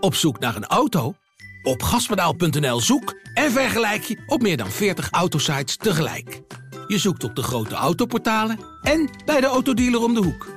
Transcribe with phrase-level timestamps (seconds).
[0.00, 1.14] Op zoek naar een auto?
[1.62, 6.42] Op gaspedaal.nl zoek en vergelijk je op meer dan 40 autosites tegelijk.
[6.86, 10.48] Je zoekt op de grote autoportalen en bij de autodealer om de hoek.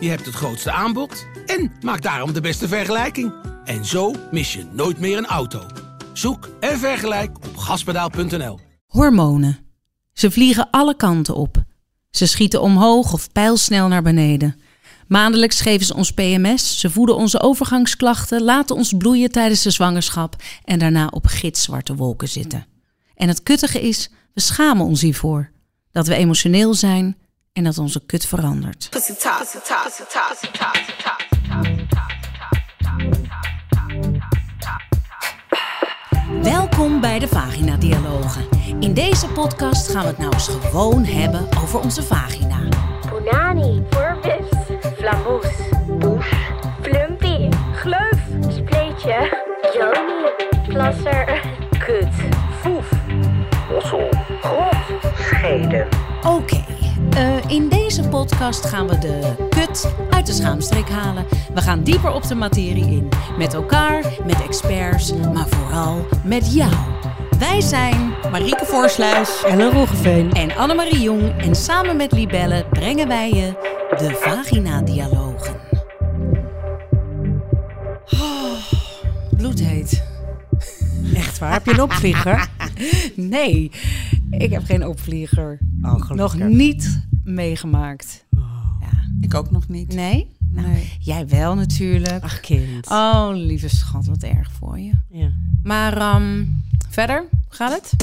[0.00, 3.32] Je hebt het grootste aanbod en maakt daarom de beste vergelijking.
[3.64, 5.66] En zo mis je nooit meer een auto.
[6.12, 8.58] Zoek en vergelijk op gaspedaal.nl.
[8.86, 9.58] Hormonen.
[10.12, 11.62] Ze vliegen alle kanten op.
[12.10, 14.60] Ze schieten omhoog of pijlsnel naar beneden.
[15.10, 20.36] Maandelijks geven ze ons PMS, ze voeden onze overgangsklachten, laten ons bloeien tijdens de zwangerschap
[20.64, 22.66] en daarna op gitzwarte wolken zitten.
[23.14, 25.50] En het kuttige is, we schamen ons hiervoor.
[25.92, 27.16] Dat we emotioneel zijn
[27.52, 28.88] en dat onze kut verandert.
[36.42, 38.48] Welkom bij de Vagina Dialogen.
[38.80, 42.68] In deze podcast gaan we het nou eens gewoon hebben over onze vagina.
[43.08, 45.46] Punani, Purpus, Flamboes,
[45.98, 46.24] Poes,
[46.80, 49.38] Flumpy, Gleuf, Spleetje,
[49.74, 51.40] Joni, Plasser,
[51.78, 52.08] Kut,
[52.60, 52.90] Foef,
[53.76, 54.08] Ossel,
[54.40, 54.74] Grot,
[55.18, 55.88] Scheden.
[56.26, 56.64] Oké,
[57.10, 61.26] eh, in deze podcast gaan we de kut uit de schaamstreek halen.
[61.54, 63.08] We gaan dieper op de materie in.
[63.38, 66.72] Met elkaar, met experts, maar vooral met jou.
[67.38, 69.42] Wij zijn Marieke Voorsluis.
[69.44, 70.32] Ellen Roggeveen.
[70.32, 75.56] en Annemarie Jong en samen met Libelle brengen wij je de Vagina-dialogen.
[78.10, 78.72] Oh,
[79.36, 80.02] bloedheet.
[81.14, 81.52] Echt waar?
[81.52, 82.48] Heb je een opvlieger?
[83.14, 83.70] Nee,
[84.30, 85.58] ik heb geen opvlieger.
[85.82, 86.10] Oh.
[86.10, 88.24] Nog niet meegemaakt.
[89.20, 89.94] Ik ook nog niet.
[89.94, 90.30] Nee?
[90.48, 90.68] Nou,
[91.00, 92.22] Jij wel natuurlijk.
[92.22, 92.90] Ach, kind.
[92.90, 94.92] Oh, lieve schat, wat erg voor je.
[95.10, 95.30] Ja.
[95.62, 96.44] Maar ehm,
[96.88, 97.96] verder, gaat het?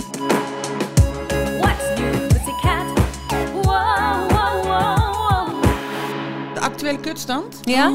[6.88, 7.60] De actuele kutstand?
[7.64, 7.86] Ja?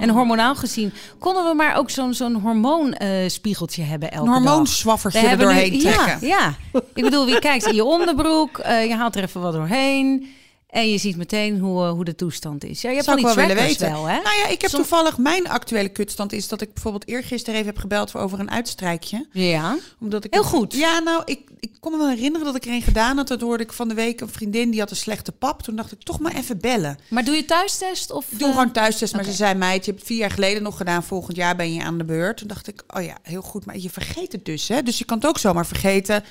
[0.00, 5.38] En hormonaal gezien, konden we maar ook zo'n zo'n hormoonspiegeltje hebben elke Een hormoonswaffertje er
[5.38, 6.26] doorheen nu- trekken.
[6.28, 6.80] Ja, ja.
[6.94, 10.34] Ik bedoel, wie kijkt in je onderbroek, eh, je haalt er even wat doorheen.
[10.72, 12.80] En je ziet meteen hoe, eh, hoe de toestand is.
[12.80, 13.90] Ja, je hebt Zou wel willen weten.
[13.90, 14.14] wel, hè?
[14.22, 17.66] Nou ja, ik heb Som- toevallig mijn actuele kutstand is dat ik bijvoorbeeld eergisteren even
[17.72, 19.26] heb gebeld voor over een uitstrijkje.
[19.32, 19.78] Ja.
[20.00, 20.74] Omdat ik Heel goed.
[20.74, 23.28] Ja, nou, ik, ik kon me wel herinneren dat ik er een gedaan had.
[23.28, 25.62] Dat hoorde ik van de week een vriendin die had een slechte pap.
[25.62, 26.98] Toen dacht ik toch maar even bellen.
[27.08, 28.10] Maar doe je thuistest?
[28.10, 30.62] Of, doe eh, gewoon thuistest, maar ze zei meid, je hebt het vier jaar geleden
[30.62, 31.02] nog gedaan.
[31.04, 32.36] Volgend jaar ben je aan de beurt.
[32.36, 33.64] Toen dacht ik, oh ja, heel goed.
[33.64, 34.82] Maar je vergeet het dus, hè?
[34.82, 36.24] Dus je kan het ook zomaar vergeten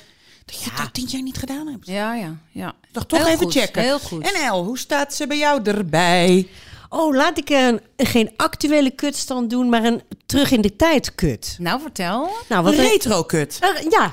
[0.44, 1.86] dat je het al tien jaar niet gedaan hebt.
[1.86, 2.74] Ja, ja, ja.
[2.92, 3.82] Toch Heel even goed, checken.
[3.82, 4.32] heel goed.
[4.32, 6.48] En El, hoe staat ze bij jou erbij?
[6.88, 11.56] Oh, laat ik een, geen actuele kutstand doen, maar een terug in de tijd kut.
[11.58, 12.30] Nou, vertel.
[12.48, 13.58] Nou, wat Retro kut.
[13.60, 14.12] Eh, ja,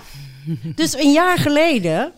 [0.76, 2.14] dus een jaar geleden,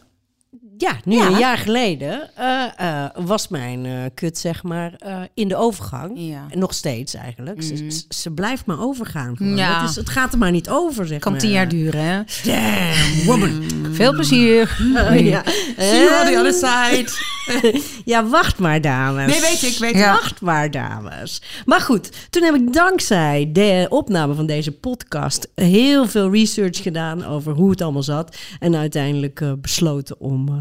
[0.82, 1.26] ja, nu Ja.
[1.26, 4.94] een jaar geleden, eh, eh, was mijn eh, kut zeg maar
[5.34, 6.12] in de overgang.
[6.16, 6.46] Ja.
[6.54, 7.64] Nog steeds eigenlijk.
[7.64, 9.36] Ze, ze, ze blijft maar overgaan.
[9.40, 9.82] Ja.
[9.82, 11.42] Het, is, het gaat er maar niet over, zeg Kan maar.
[11.42, 12.22] tien jaar duren, hè?
[12.44, 13.64] Damn, woman.
[13.92, 14.78] Veel plezier.
[15.32, 15.44] Ja.
[15.78, 17.10] See you on the other side.
[18.06, 19.32] Ja, wacht maar, dames.
[19.32, 19.98] Nee, weet ik, weet ik.
[19.98, 20.12] Ja.
[20.12, 21.42] Wacht maar, dames.
[21.66, 27.26] Maar goed, toen heb ik dankzij de opname van deze podcast heel veel research gedaan
[27.26, 28.38] over hoe het allemaal zat.
[28.60, 30.56] En uiteindelijk eh, besloten om eh,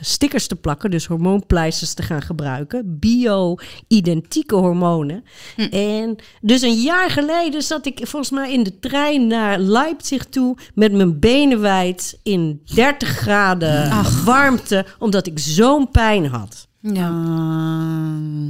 [0.00, 2.98] stickers te plakken, dus hormoonpleisters te gaan gebruiken.
[2.98, 5.24] Bio-identieke hormonen.
[5.70, 10.56] En dus een jaar geleden zat ik volgens mij in de trein naar Leipzig toe
[10.74, 16.66] met mijn benen wijd in 30 graden warmte, omdat ik zo'n pijn had.
[16.80, 17.10] Ja.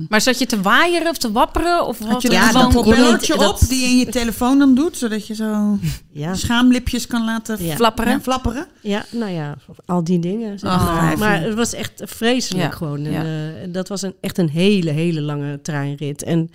[0.09, 1.87] Maar zat je te waaieren of te wapperen?
[1.87, 2.85] Of Had was je Ja, dat een op
[3.39, 5.79] dat- die je in je telefoon dan doet, zodat je zo
[6.11, 6.35] Ja.
[6.35, 7.75] schaamlipjes kan laten Ja.
[7.75, 8.13] flapperen?
[8.13, 8.67] ja, flapperen?
[8.81, 10.59] Ja, nou ja, al die dingen.
[10.59, 10.71] Zeg
[11.19, 11.41] maar.
[11.43, 13.05] het was echt vreselijk Ja, gewoon.
[13.05, 13.23] En, ja.
[13.25, 16.23] eh, dat was een, echt een hele, hele lange treinrit.
[16.23, 16.51] En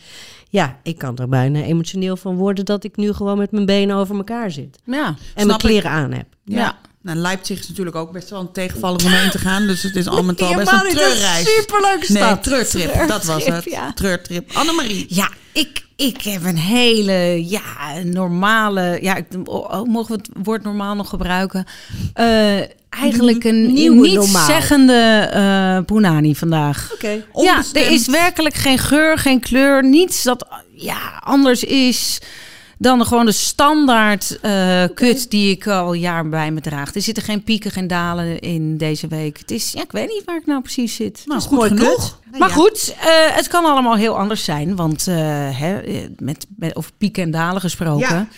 [0.49, 3.95] ja, ik kan er bijna emotioneel van worden dat ik nu gewoon met mijn benen
[3.95, 4.79] over elkaar zit.
[4.85, 5.05] Ja.
[5.07, 6.25] En Snap mijn kleren aan heb.
[6.45, 6.77] Ja.
[7.03, 9.67] Nou, Leipzig is natuurlijk ook best wel een tegenvaller om heen te gaan.
[9.67, 11.55] Dus het is al met al best een niet, een treurreis.
[11.55, 12.43] superleuke Nee, stad.
[12.43, 13.07] treurtrip.
[13.07, 13.63] Dat was het.
[13.63, 13.93] ja.
[13.93, 14.51] Treurtrip.
[14.53, 15.05] Annemarie.
[15.09, 17.61] Ja, ik, ik heb een hele ja,
[18.03, 18.97] normale.
[19.01, 21.65] Ja, ik, oh, mogen we het woord normaal nog gebruiken?
[22.13, 24.45] Eh, eigenlijk een Nieuwe niet normaal.
[24.45, 26.89] zeggende eh Punani vandaag.
[26.93, 27.23] Oké.
[27.33, 32.19] Ja, er is werkelijk geen geur, geen kleur, niets dat ja, anders is
[32.83, 36.95] dan gewoon de standaard eh, kut die ik al jaar bij me draag.
[36.95, 39.37] Er zitten geen pieken, geen dalen in deze week.
[39.37, 41.21] Het is, ja, ik weet niet waar ik nou precies zit.
[41.25, 42.19] Nou, is goed mooi genoeg.
[42.37, 44.75] Maar goed, eh, het kan allemaal heel anders zijn.
[44.75, 45.15] Want eh,
[45.59, 45.81] hè,
[46.17, 48.29] met, met, over pieken en dalen gesproken.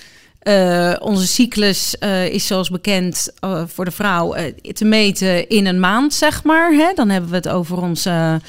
[0.99, 1.95] Onze cyclus
[2.29, 3.33] is zoals bekend
[3.65, 4.35] voor de vrouw
[4.73, 6.71] te meten in een maand, zeg maar.
[6.71, 6.93] Hè?
[6.93, 8.41] Dan hebben we het over onze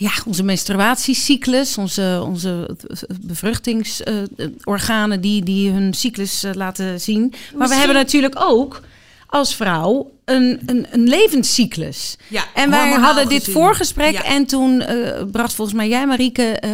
[0.00, 2.76] ja, onze menstruatiecyclus, onze, onze
[3.20, 7.32] bevruchtingsorganen die, die hun cyclus eh, laten zien.
[7.56, 8.80] Maar we hebben natuurlijk ook
[9.28, 12.16] als vrouw een, een, een levenscyclus.
[12.28, 13.54] Ja, en wij hadden dit gezien.
[13.54, 14.22] voorgesprek Ja.
[14.22, 16.70] en toen eh, bracht volgens mij jij, Marieke, eh,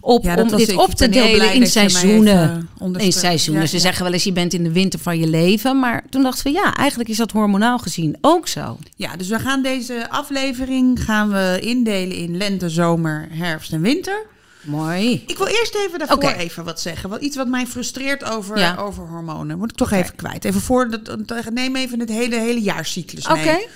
[0.00, 0.80] op Ja, om dit ik.
[0.80, 2.68] op Ik te delen in seizoenen.
[2.96, 3.68] In seizoenen.
[3.68, 5.78] Ze zeggen wel eens, je bent in de winter van je leven.
[5.78, 8.78] Maar toen dachten we, ja, eigenlijk is dat hormonaal gezien ook zo.
[8.96, 14.30] Ja, dus we gaan deze aflevering gaan we indelen in lente, zomer, herfst en winter.
[14.62, 15.24] Mooi.
[15.26, 16.32] Ik wil eerst even daarvoor Oké.
[16.32, 17.10] even wat zeggen.
[17.10, 18.76] Wat, iets wat mij frustreert over, Ja.
[18.76, 19.58] over hormonen.
[19.58, 20.44] Moet ik toch even kwijt.
[20.44, 23.66] Even voor, dat, neem even het hele, hele jaarcyclus Oké, mee.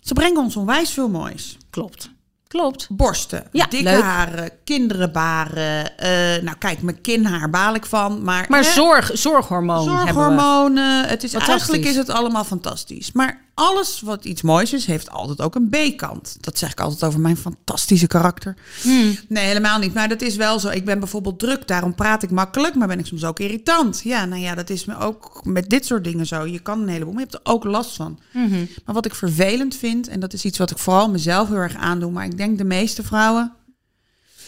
[0.00, 1.56] Ze brengen ons onwijs veel moois.
[1.70, 2.10] klopt.
[2.48, 2.86] Klopt.
[2.90, 4.02] Borsten, Ja, dikke leuk.
[4.02, 5.98] haren, kinderen baren.
[5.98, 8.22] eh, nou kijk, mijn kinhaar baal ik van.
[8.24, 10.12] Maar, Maar hè, zorg, zorghormoon hebben we.
[10.12, 11.08] zorghormonen.
[11.08, 13.12] Het is, eigenlijk is het allemaal fantastisch.
[13.12, 16.36] Maar alles wat iets moois is, heeft altijd ook een B-kant.
[16.40, 18.56] Dat zeg ik altijd over mijn fantastische karakter.
[18.82, 19.16] Hmm.
[19.28, 19.94] Nee, helemaal niet.
[19.94, 20.68] Maar dat is wel zo.
[20.68, 24.00] Ik ben bijvoorbeeld druk, daarom praat ik makkelijk, maar ben ik soms ook irritant.
[24.04, 26.46] Ja, nou ja, dat is me ook met dit soort dingen zo.
[26.46, 28.18] Je kan een heleboel, maar je hebt er ook last van.
[28.32, 28.66] Mhm.
[28.84, 31.76] Maar wat ik vervelend vind, en dat is iets wat ik vooral mezelf heel erg
[31.76, 33.52] aandoe, maar ik denk de meeste vrouwen,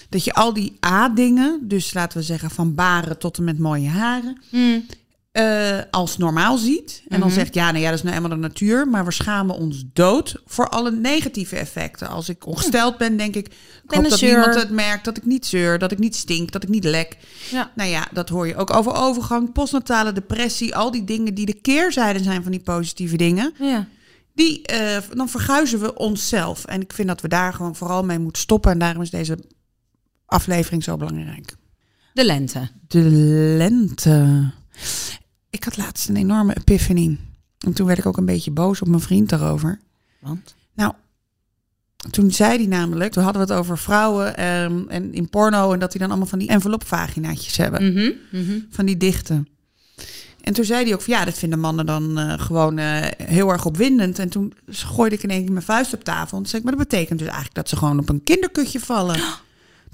[0.09, 3.89] dat je al die A-dingen, dus laten we zeggen van baren tot en met mooie
[3.89, 4.87] haren, Hmm.
[5.35, 7.03] Eh, als normaal ziet.
[7.09, 7.39] En dan Mhm.
[7.39, 8.89] zegt, ja, nou ja, dat is nou eenmaal de natuur.
[8.89, 12.09] Maar we schamen ons dood voor alle negatieve effecten.
[12.09, 13.53] Als ik ongesteld ben, denk ik, ik
[13.87, 14.29] Ben hoop dat zeur.
[14.37, 15.05] niemand het merkt.
[15.05, 17.17] Dat ik niet zeur, dat ik niet stink, dat ik niet lek.
[17.51, 17.71] Ja.
[17.75, 20.77] Nou ja, dat hoor je ook over overgang, postnatale depressie.
[20.77, 23.53] Al die dingen die de keerzijde zijn van die positieve dingen.
[23.59, 23.87] ja.
[24.35, 26.65] Die, eh, dan verguizen we onszelf.
[26.65, 28.73] En ik vind dat we daar gewoon vooral mee moeten stoppen.
[28.73, 29.39] En daarom is deze
[30.27, 31.55] aflevering zo belangrijk.
[32.13, 32.69] De lente.
[32.87, 33.01] De
[33.59, 34.51] lente.
[35.55, 37.19] Ik had laatst een enorme epiphany.
[37.59, 39.81] En toen werd ik ook een beetje boos op mijn vriend daarover.
[40.21, 40.55] Want?
[40.75, 40.93] Nou,
[42.11, 45.79] toen zei hij namelijk, toen hadden we het over vrouwen ehm, en in porno en
[45.79, 48.59] dat die dan allemaal van die envelopvaginaatjes hebben, Mhm, mhm.
[48.71, 49.45] van die dichte.
[50.41, 53.51] En toen zei hij ook van ja, dat vinden mannen dan eh, gewoon eh, heel
[53.51, 54.19] erg opwindend.
[54.19, 56.69] En toen gooide ik in één keer mijn vuist op tafel en toen zei ik,
[56.69, 59.21] maar dat betekent dus eigenlijk dat ze gewoon op een kinderkutje vallen.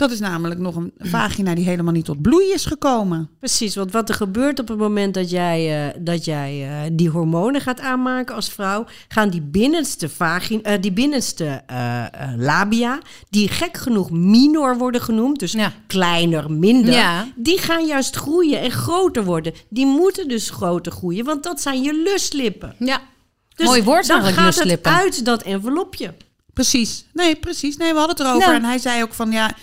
[0.01, 3.29] Dat is namelijk nog een vagina die helemaal niet tot bloei is gekomen.
[3.39, 7.09] Precies, want wat er gebeurt op het moment dat jij, eh, dat jij eh, die
[7.09, 11.63] hormonen gaat aanmaken als vrouw, gaan die binnenste, vagin, eh, die binnenste
[12.37, 12.99] labia,
[13.31, 15.73] die gek genoeg minor worden genoemd, dus Ja.
[15.87, 17.27] kleiner, minder, Ja.
[17.37, 19.53] die gaan juist groeien en groter worden.
[19.69, 22.75] Die moeten dus groter groeien, want dat zijn je lustlippen.
[22.79, 23.01] Ja.
[23.57, 24.93] Dus Mooi woord dan eigenlijk, gaat lustlippen.
[24.93, 26.15] het uit dat envelopje.
[26.53, 27.05] Precies.
[27.13, 27.77] Nee, precies.
[27.77, 28.47] Nee, we hadden het erover.
[28.47, 28.55] Nou.
[28.55, 29.55] En hij zei ook van ja.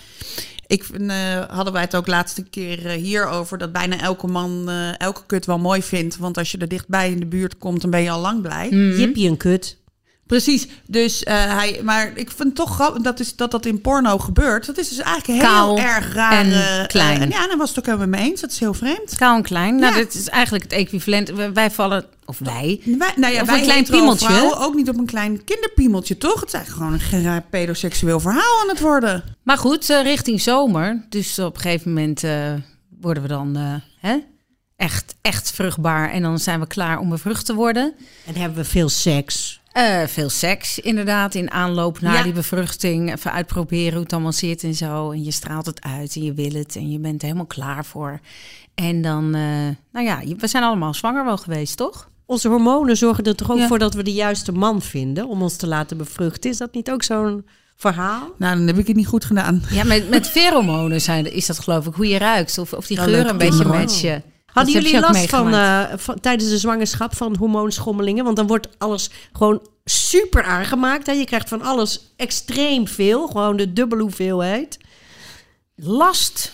[0.66, 4.68] Ik vind, eh, hadden wij het ook laatste keer eh, hierover dat bijna elke man
[4.68, 6.16] eh, elke kut wel mooi vindt.
[6.16, 8.66] Want als je er dichtbij in de buurt komt, dan ben je al lang blij.
[8.70, 8.98] Mhm.
[8.98, 9.76] Jippie een kut.
[10.28, 10.68] Precies.
[10.86, 14.66] Dus eh, hij, maar ik vind toch dat, is, dat dat in porno gebeurt.
[14.66, 16.32] Dat is dus eigenlijk heel Kaal erg raar.
[16.32, 17.16] en eh, klein.
[17.16, 18.40] eh, en ja, dan was het ook helemaal mee eens.
[18.40, 19.16] Dat is heel vreemd.
[19.16, 19.76] Kaal en klein.
[19.76, 19.98] Nou, Ja.
[19.98, 21.30] dit is eigenlijk het equivalent.
[21.54, 22.80] Wij- vallen, of wij.
[22.84, 24.26] Wij, nou ja, Of wij een klein piemeltje.
[24.26, 26.40] vrouwen ook niet op een klein kinderpiemeltje, toch?
[26.40, 29.24] Het is eigenlijk gewoon een geraar pedoseksueel verhaal aan het worden.
[29.42, 31.06] Maar goed, richting zomer.
[31.08, 32.52] Dus op een gegeven moment eh,
[33.00, 34.16] worden we dan eh, hè,
[34.76, 36.10] echt, echt vruchtbaar.
[36.10, 37.94] En dan zijn we klaar om bevrucht te worden.
[38.26, 39.60] En hebben we veel seks.
[39.78, 42.22] Eh, veel seks, inderdaad, in aanloop naar Ja.
[42.22, 43.12] die bevruchting.
[43.12, 45.10] Even uitproberen hoe het allemaal zit en zo.
[45.10, 47.84] En je straalt het uit en je wil het en je bent er helemaal klaar
[47.84, 48.20] voor.
[48.74, 49.40] En dan, eh,
[49.92, 52.08] nou ja, we zijn allemaal zwanger wel geweest, toch?
[52.26, 53.66] Onze hormonen zorgen er toch ook Ja.
[53.66, 56.50] voor dat we de juiste man vinden om ons te laten bevruchten.
[56.50, 58.28] Is dat niet ook zo'n verhaal?
[58.38, 59.62] Nou, dan heb ik het niet goed gedaan.
[59.70, 62.58] Ja, met, met pheromonen zijn, is dat geloof ik hoe je ruikt.
[62.58, 63.28] Of, of die leuk.
[63.28, 63.70] een beetje Oh.
[63.70, 64.22] matchen.
[64.58, 68.24] Hadden Dat jullie last van, eh, van tijdens de zwangerschap van hormoonschommelingen?
[68.24, 71.06] Want dan wordt alles gewoon super aangemaakt.
[71.06, 71.12] Hè?
[71.12, 74.78] Je krijgt van alles extreem veel, gewoon de dubbele hoeveelheid.
[75.74, 76.52] Last.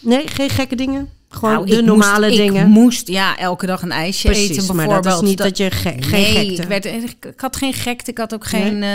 [0.00, 1.13] Nee, geen gekke dingen.
[1.34, 2.62] Gewoon Nou, de ik normale moest, dingen.
[2.62, 5.04] Ik moest ja, elke dag een ijsje Precies, eten maar bijvoorbeeld.
[5.14, 8.18] dat is niet dat je ge- geen gekte- Ik, werd, ik had geen gekte, ik
[8.18, 8.90] had ook geen eh,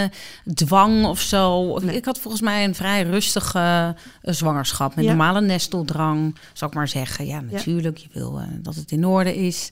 [0.53, 1.77] dwang of zo.
[1.77, 3.59] Ik had volgens mij een vrij rustige
[4.21, 5.09] eh, zwangerschap met Ja.
[5.09, 7.25] normale nesteldrang, zou ik maar zeggen.
[7.25, 9.71] Ja, natuurlijk, je wil eh, dat het in orde is.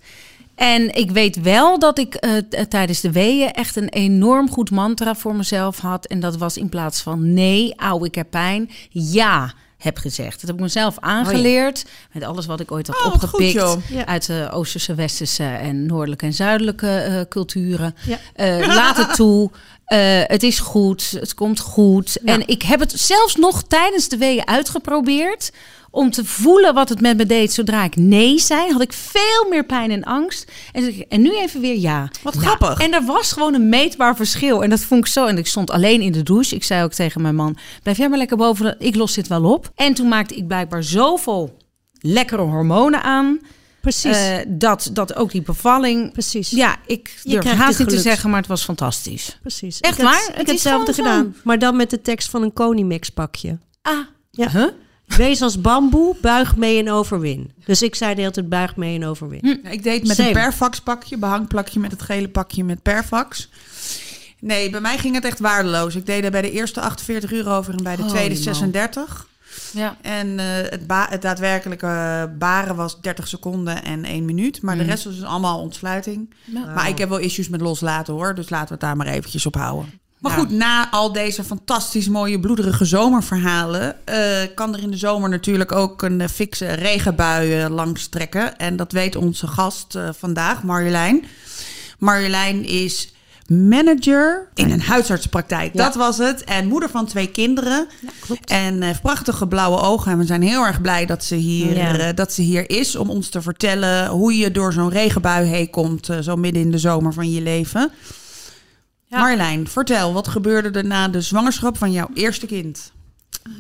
[0.56, 2.14] En ik weet wel dat ik
[2.50, 6.06] t- tijdens de weeën echt een enorm goed mantra voor mezelf had.
[6.06, 10.32] En dat was in plaats van nee, auw, ik heb pijn, ja heb gezegd.
[10.32, 13.78] Dat heb ik mezelf aangeleerd met alles wat ik ooit had Oh, goed, opgepikt.
[13.90, 14.06] Ja.
[14.06, 17.96] uit de Oosterse, Westerse en Noordelijke en Zuidelijke eh, culturen.
[18.06, 18.18] Ja.
[18.34, 19.52] Eh, laat het toe.
[19.86, 21.12] Eh, het is goed.
[21.12, 22.18] Het komt goed.
[22.26, 25.52] En ik heb het zelfs nog tijdens de weeën uitgeprobeerd
[25.92, 29.46] om te voelen wat het met me deed zodra ik nee zei, had ik veel
[29.50, 30.52] meer pijn en angst.
[30.72, 32.10] En, nu even weer ja.
[32.24, 32.80] Wat Nou, grappig.
[32.80, 34.64] En er was gewoon een meetbaar verschil.
[34.64, 35.26] En dat vond ik zo.
[35.26, 36.56] En ik stond alleen in de douche.
[36.56, 38.76] Ik zei ook tegen mijn man: blijf jij maar lekker boven.
[38.80, 39.72] Ik los dit wel op.
[39.76, 41.58] En toen maakte ik blijkbaar zoveel
[42.00, 43.40] lekkere hormonen aan.
[43.82, 44.18] Precies.
[44.18, 46.12] eh, dat, dat ook die bevalling.
[46.12, 46.50] Precies.
[46.50, 49.38] Ja, ik durf haast niet te zeggen, maar het was fantastisch.
[49.42, 49.80] Precies.
[49.80, 50.30] Echt ik had- waar?
[50.30, 51.04] Ik heb hetzelfde zo.
[51.04, 51.36] gedaan.
[51.44, 53.58] Maar dan met de tekst van een Konimex pakje.
[53.82, 53.98] Ah,
[54.32, 54.50] Ja.
[54.50, 54.68] Huh?
[55.16, 57.52] Wees als bamboe, buig mee en overwin.
[57.66, 59.40] Dus ik zei de hele tijd buig mee en overwin.
[59.42, 59.68] Hm.
[59.72, 60.28] Ik deed met Same.
[60.28, 63.50] een Perfax pakje, behangplakje met het gele pakje met Perfax.
[64.40, 65.96] Nee, bij mij ging het echt waardeloos.
[65.96, 68.44] Ik deed er bij de eerste 48 uur over en bij de tweede man.
[68.44, 69.28] 36.
[69.74, 69.98] Ja.
[70.02, 74.62] En eh, het, ba- het daadwerkelijke baren was 30 seconden en 1 minuut.
[74.62, 76.34] Maar de rest was dus allemaal ontsluiting.
[76.76, 78.36] Maar ik heb wel issues met loslaten hoor.
[78.36, 80.00] Dus laten we het daar maar eventjes op houden.
[80.20, 80.38] Maar Ja.
[80.38, 83.96] goed, na al deze fantastisch mooie bloederige zomerverhalen...
[84.06, 84.20] eh,
[84.56, 88.58] kan er in de zomer natuurlijk ook een eh, fikse regenbui eh, langs trekken.
[88.58, 91.24] En dat weet onze gast vandaag, Marjolein.
[92.00, 93.12] Marjolein is
[93.48, 95.76] manager in een huisartspraktijk.
[95.78, 96.44] Dat was het.
[96.44, 97.88] En moeder van twee kinderen.
[98.46, 100.12] En eh, heeft prachtige blauwe ogen.
[100.12, 102.14] En we zijn heel erg blij dat ze, hier, Ja.
[102.14, 106.10] dat ze hier is om ons te vertellen hoe je door zo'n regenbui heen komt,
[106.22, 107.92] zo midden in de zomer van je leven.
[109.10, 109.20] Ja.
[109.20, 112.92] Marjolein, vertel, wat gebeurde er na de zwangerschap van jouw eerste kind?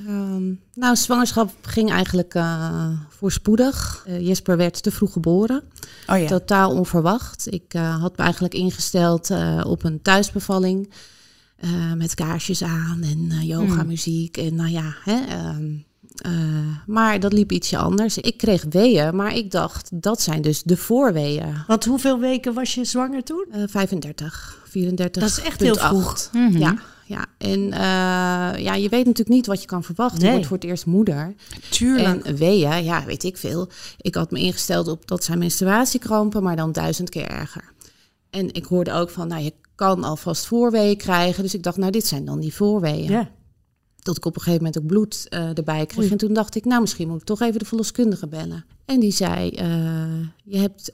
[0.08, 4.04] Ehm, nou, zwangerschap ging eigenlijk eh, voorspoedig.
[4.08, 5.64] Eh, Jesper werd te vroeg geboren.
[6.08, 6.28] Oh ja.
[6.28, 7.54] Totaal onverwacht.
[7.54, 10.90] Ik eh, had me eigenlijk ingesteld eh, op een thuisbevalling.
[11.96, 14.38] met kaarsjes aan en eh, yoga muziek.
[14.38, 15.74] En nou ja, hè, ehm,
[16.18, 16.32] eh,
[16.86, 18.18] maar dat liep ietsje anders.
[18.18, 21.64] Ik kreeg weeën, maar ik dacht, dat zijn dus de voorweeën.
[21.68, 23.46] Want hoeveel weken was je zwanger toen?
[23.52, 25.22] Eh 35, 34.
[25.22, 26.30] Dat is echt heel vroeg.
[26.32, 26.58] Mhm.
[26.58, 27.26] Ja, ja.
[27.38, 30.20] En eh, ja, je weet natuurlijk niet wat je kan verwachten.
[30.20, 30.28] Nee.
[30.28, 31.36] Je wordt voor het eerst moeder.
[31.70, 32.26] Tuurlijk.
[32.26, 33.70] En weeën, ja, weet ik veel.
[33.98, 37.72] Ik had me ingesteld op dat zijn menstruatiekrampen, maar dan duizend keer erger.
[38.30, 41.44] En ik hoorde ook van, nou, je kan alvast voorweeën krijgen.
[41.44, 43.12] Dus ik dacht, nou, dit zijn dan die voorweeën.
[43.12, 43.30] Ja.
[44.02, 46.00] Tot ik op een gegeven moment ook bloed eh, erbij kreeg.
[46.00, 46.12] Oei.
[46.12, 48.66] En toen dacht ik, nou, misschien moet ik toch even de verloskundige bellen.
[48.86, 49.68] En die zei, eh,
[50.44, 50.92] je hebt,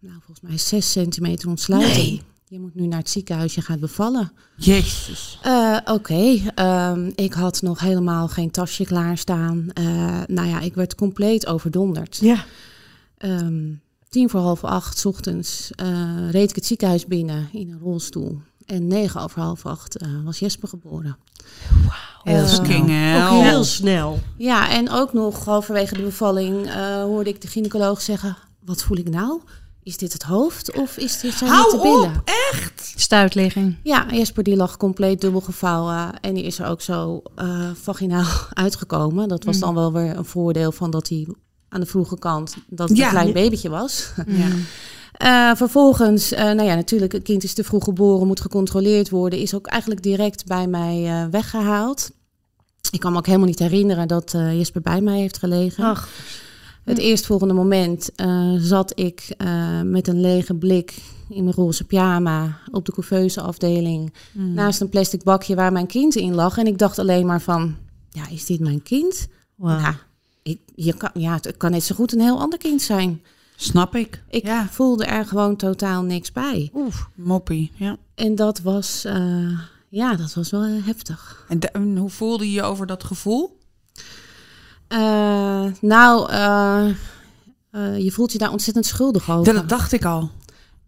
[0.00, 1.96] nou, volgens mij zes centimeter ontsluiting.
[1.96, 2.22] Nee.
[2.48, 4.32] Je moet nu naar het ziekenhuis, je gaat bevallen.
[4.56, 5.38] Jezus.
[5.42, 9.70] Eh, Oké, ehm, ik had nog helemaal geen tasje klaarstaan.
[9.74, 12.16] Eh nou ja, ik werd compleet overdonderd.
[12.20, 12.44] Ja.
[13.18, 13.72] Ehm,
[14.08, 18.40] tien voor half acht 's ochtends eh, reed ik het ziekenhuis binnen in een rolstoel.
[18.66, 21.16] En negen over half acht was Jesper geboren.
[22.22, 24.20] Heel Eh, fucking Ook heel snel.
[24.36, 26.72] Ja, en ook nog halverwege de bevalling
[27.02, 28.36] hoorde ik de gynaecoloog zeggen...
[28.64, 29.40] Wat voel ik nou?
[29.86, 32.02] Is dit het hoofd of is dit zijn Hou de billen?
[32.16, 32.92] op, echt?
[32.96, 33.76] Stuitligging.
[33.82, 38.26] Ja, Jesper die lag compleet dubbel gevouwen en die is er ook zo eh, vaginaal
[38.64, 39.28] uitgekomen.
[39.28, 41.26] Dat was dan wel weer een voordeel van dat hij
[41.68, 43.04] aan de vroege kant dat het Ja.
[43.04, 44.12] een klein babytje was.
[44.26, 44.48] Ja.
[45.16, 49.38] Eh, vervolgens, eh, nou ja, natuurlijk, het kind is te vroeg geboren, moet gecontroleerd worden.
[49.38, 52.10] Is ook eigenlijk direct bij mij eh, weggehaald.
[52.90, 55.84] Ik kan me ook helemaal niet herinneren dat eh, Jesper bij mij heeft gelegen.
[55.84, 56.08] Ach,
[56.86, 60.94] Het eerstvolgende moment eh, zat ik eh, met een lege blik
[61.28, 66.14] in mijn roze pyjama op de couveuse afdeling naast een plastic bakje waar mijn kind
[66.14, 66.58] in lag.
[66.58, 67.76] En ik dacht alleen maar van,
[68.10, 69.26] ja, is dit mijn kind?
[69.56, 69.94] Nou,
[70.42, 73.22] ik, je kan, ja, het kan net zo goed een heel ander kind zijn.
[73.56, 74.22] Snap ik.
[74.30, 76.70] Ik Ja, voelde er gewoon totaal niks bij.
[77.14, 77.72] moppie.
[77.74, 77.96] Ja.
[78.14, 81.44] En dat was, eh, ja, dat was wel heftig.
[81.48, 83.55] En, de- en hoe voelde je je over dat gevoel?
[84.88, 86.88] Eh, nou, eh,
[87.70, 89.54] eh, je voelt je daar ontzettend schuldig over.
[89.54, 90.30] Dat dacht ik al.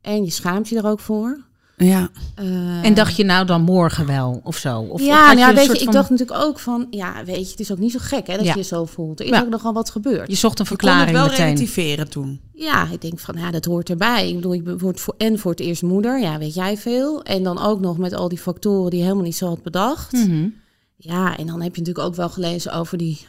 [0.00, 1.46] En je schaamt je er ook voor.
[1.76, 2.08] Ja.
[2.34, 4.80] Eh, En dacht je nou dan morgen wel of zo?
[4.80, 7.24] Of, ja, nou ja een weet soort je, ik van- dacht natuurlijk ook van, ja,
[7.24, 8.52] weet je, het is ook niet zo gek hè, dat Ja.
[8.52, 9.20] je je zo voelt.
[9.20, 9.40] Er is Ja.
[9.42, 10.28] ook nogal wat gebeurd.
[10.28, 11.44] Je zocht een Je kon het verklaring wel meteen.
[11.54, 12.40] relativeren toen.
[12.52, 14.28] Ja, ik denk van, ja, dat hoort erbij.
[14.28, 17.22] Ik bedoel, ik word voor, en voor het eerst moeder, ja, weet jij veel.
[17.22, 20.12] En dan ook nog met al die factoren die je helemaal niet zo had bedacht.
[20.12, 20.48] Mhm.
[20.96, 23.26] Ja, en dan heb je natuurlijk ook wel gelezen over die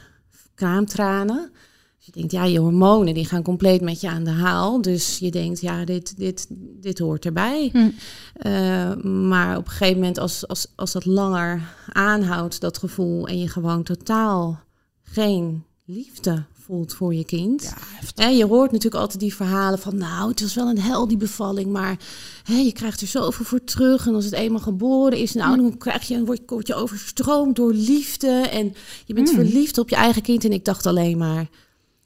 [0.59, 1.51] kraamtranen.
[1.97, 4.81] Dus je denkt, ja, je hormonen die gaan compleet met je aan de haal.
[4.81, 6.47] Dus je denkt, ja, dit, dit,
[6.81, 7.69] dit hoort erbij.
[7.71, 7.89] Hm.
[8.33, 11.61] Eh, maar op een gegeven moment, als, als, als dat langer
[11.91, 13.27] aanhoudt, dat gevoel...
[13.27, 14.59] en je gewoon totaal
[15.03, 17.73] geen liefde voelt voor je kind...
[18.15, 19.97] Hè, je hoort natuurlijk altijd die verhalen van...
[19.97, 21.71] nou, het was wel een hel, die bevalling...
[21.71, 21.97] maar
[22.43, 24.07] hè, je krijgt er zoveel voor terug...
[24.07, 25.33] en als het eenmaal geboren is...
[25.33, 28.27] nou, dan krijg je, word, word je overstroomd door liefde...
[28.27, 28.73] en
[29.05, 30.45] je bent verliefd op je eigen kind.
[30.45, 31.49] En ik dacht alleen maar...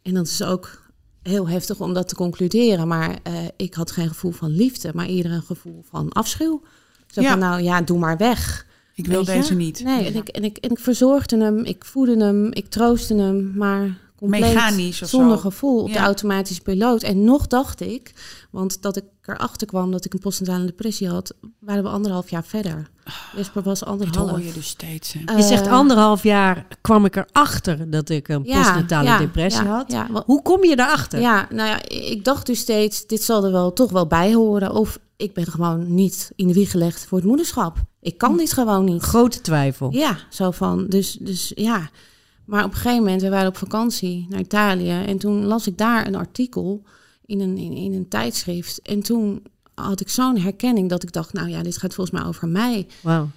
[0.01, 0.81] en dat is ook
[1.21, 2.87] heel heftig om dat te concluderen...
[2.87, 4.91] maar eh, ik had geen gevoel van liefde...
[4.93, 6.61] maar eerder een gevoel van afschuw.
[7.07, 7.29] Zo Ja.
[7.29, 8.65] van, nou ja, doe maar weg.
[8.95, 9.83] Ik wil deze niet.
[9.83, 13.53] Nee, en ik, en, ik, en ik verzorgde hem, ik voedde hem, ik troostte hem,
[13.55, 15.41] maar compleet Mechanisch of zonder zo.
[15.41, 17.03] gevoel op de automatische piloot.
[17.03, 18.13] En nog dacht ik,
[18.51, 22.43] want dat ik erachter kwam dat ik een postnatale depressie had, waren we anderhalf jaar
[22.43, 22.89] verder.
[23.35, 24.29] Jesper was Dat anderhalf.
[24.29, 25.13] hoor je dus steeds.
[25.25, 25.35] Hè.
[25.35, 29.63] Je zegt Eh, anderhalf jaar kwam ik erachter dat ik een ja, postnatale ja, depressie
[29.63, 30.23] ja, had.
[30.25, 31.19] Hoe kom je daarachter?
[31.19, 34.71] Ja, nou ja, ik dacht dus steeds, dit zal er wel toch wel bij horen.
[34.73, 37.77] Of ik ben gewoon niet in de wieg gelegd voor het moederschap.
[38.01, 39.01] Ik kan dit gewoon niet.
[39.01, 39.91] Grote twijfel.
[39.91, 40.85] Ja, zo van.
[40.87, 41.89] Dus, dus ja.
[42.45, 45.03] Maar op een gegeven moment, we waren op vakantie naar Italië.
[45.05, 46.81] En toen las ik daar een artikel
[47.25, 48.81] in een, in, in een tijdschrift.
[48.81, 52.27] En toen had ik zo'n herkenning dat ik dacht, nou ja, dit gaat volgens mij
[52.27, 52.87] over mij.
[53.01, 53.29] Wauw.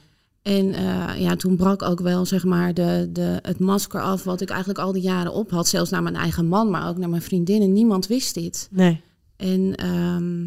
[0.42, 4.40] En eh, ja, toen brak ook wel zeg maar de, de, het masker af wat
[4.40, 5.68] ik eigenlijk al die jaren op had.
[5.68, 7.72] Zelfs naar mijn eigen man, maar ook naar mijn vriendinnen.
[7.72, 8.68] Niemand wist dit.
[8.70, 9.02] Nee.
[9.36, 10.46] En ehm,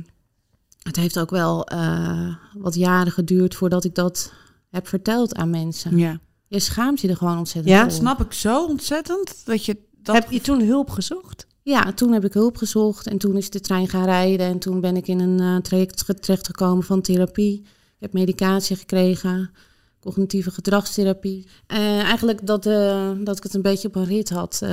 [0.83, 4.33] het heeft ook wel eh, wat jaren geduurd voordat ik dat
[4.69, 5.97] heb verteld aan mensen.
[5.97, 6.19] Ja.
[6.49, 7.81] Je schaamt je er gewoon ontzettend Ja?
[7.83, 7.91] voor.
[7.91, 10.15] Snap ik zo ontzettend dat je dat...
[10.15, 11.47] Heb je toen hulp gezocht?
[11.63, 14.45] Ja, toen heb ik hulp gezocht en toen is de trein gaan rijden.
[14.47, 17.59] En toen ben ik in een eh, traject ge- terechtgekomen van therapie.
[17.63, 17.65] Ik
[17.99, 19.51] heb medicatie gekregen,
[19.99, 21.47] cognitieve gedragstherapie.
[21.67, 24.69] Eh, eigenlijk dat, eh, dat ik het een beetje op een rit had eh,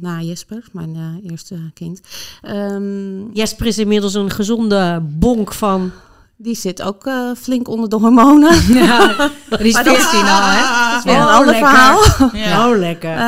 [0.00, 2.00] na Jesper, mijn eh, eerste kind.
[2.42, 5.90] Ehm, Jesper is inmiddels een gezonde bonk van...
[6.36, 8.50] die zit ook eh, flink onder de hormonen.
[9.58, 9.88] Die is 14
[10.20, 10.90] al, hè?
[10.90, 11.68] Dat is weer Oh, een ander lekker.
[11.68, 12.02] verhaal.
[12.32, 12.68] Ja.
[12.70, 13.10] Oh, lekker.
[13.10, 13.18] Eh,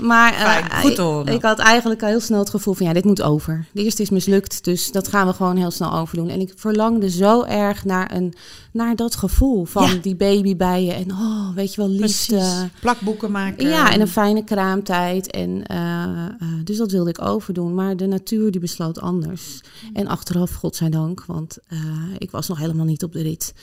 [0.00, 1.32] maar eh, Fijn, goed te ik- horen.
[1.34, 3.66] Ik, had eigenlijk al heel snel het gevoel van ja, dit moet over.
[3.72, 6.28] De eerste is mislukt, dus dat gaan we gewoon heel snel overdoen.
[6.28, 8.34] En ik verlangde zo erg naar, een,
[8.78, 9.94] naar dat gevoel van Ja.
[9.94, 10.92] die baby bij je.
[10.92, 12.36] En oh, weet je wel, liefde.
[12.36, 12.80] Precies.
[12.80, 13.68] Plakboeken maken.
[13.68, 15.30] Ja, en een fijne kraamtijd.
[15.30, 16.32] En, eh, eh,
[16.64, 17.74] dus dat wilde ik overdoen.
[17.74, 19.60] Maar de natuur die besloot anders.
[19.92, 21.78] En achteraf, godzijdank, want eh,
[22.18, 23.54] ik was nog helemaal niet op de rit.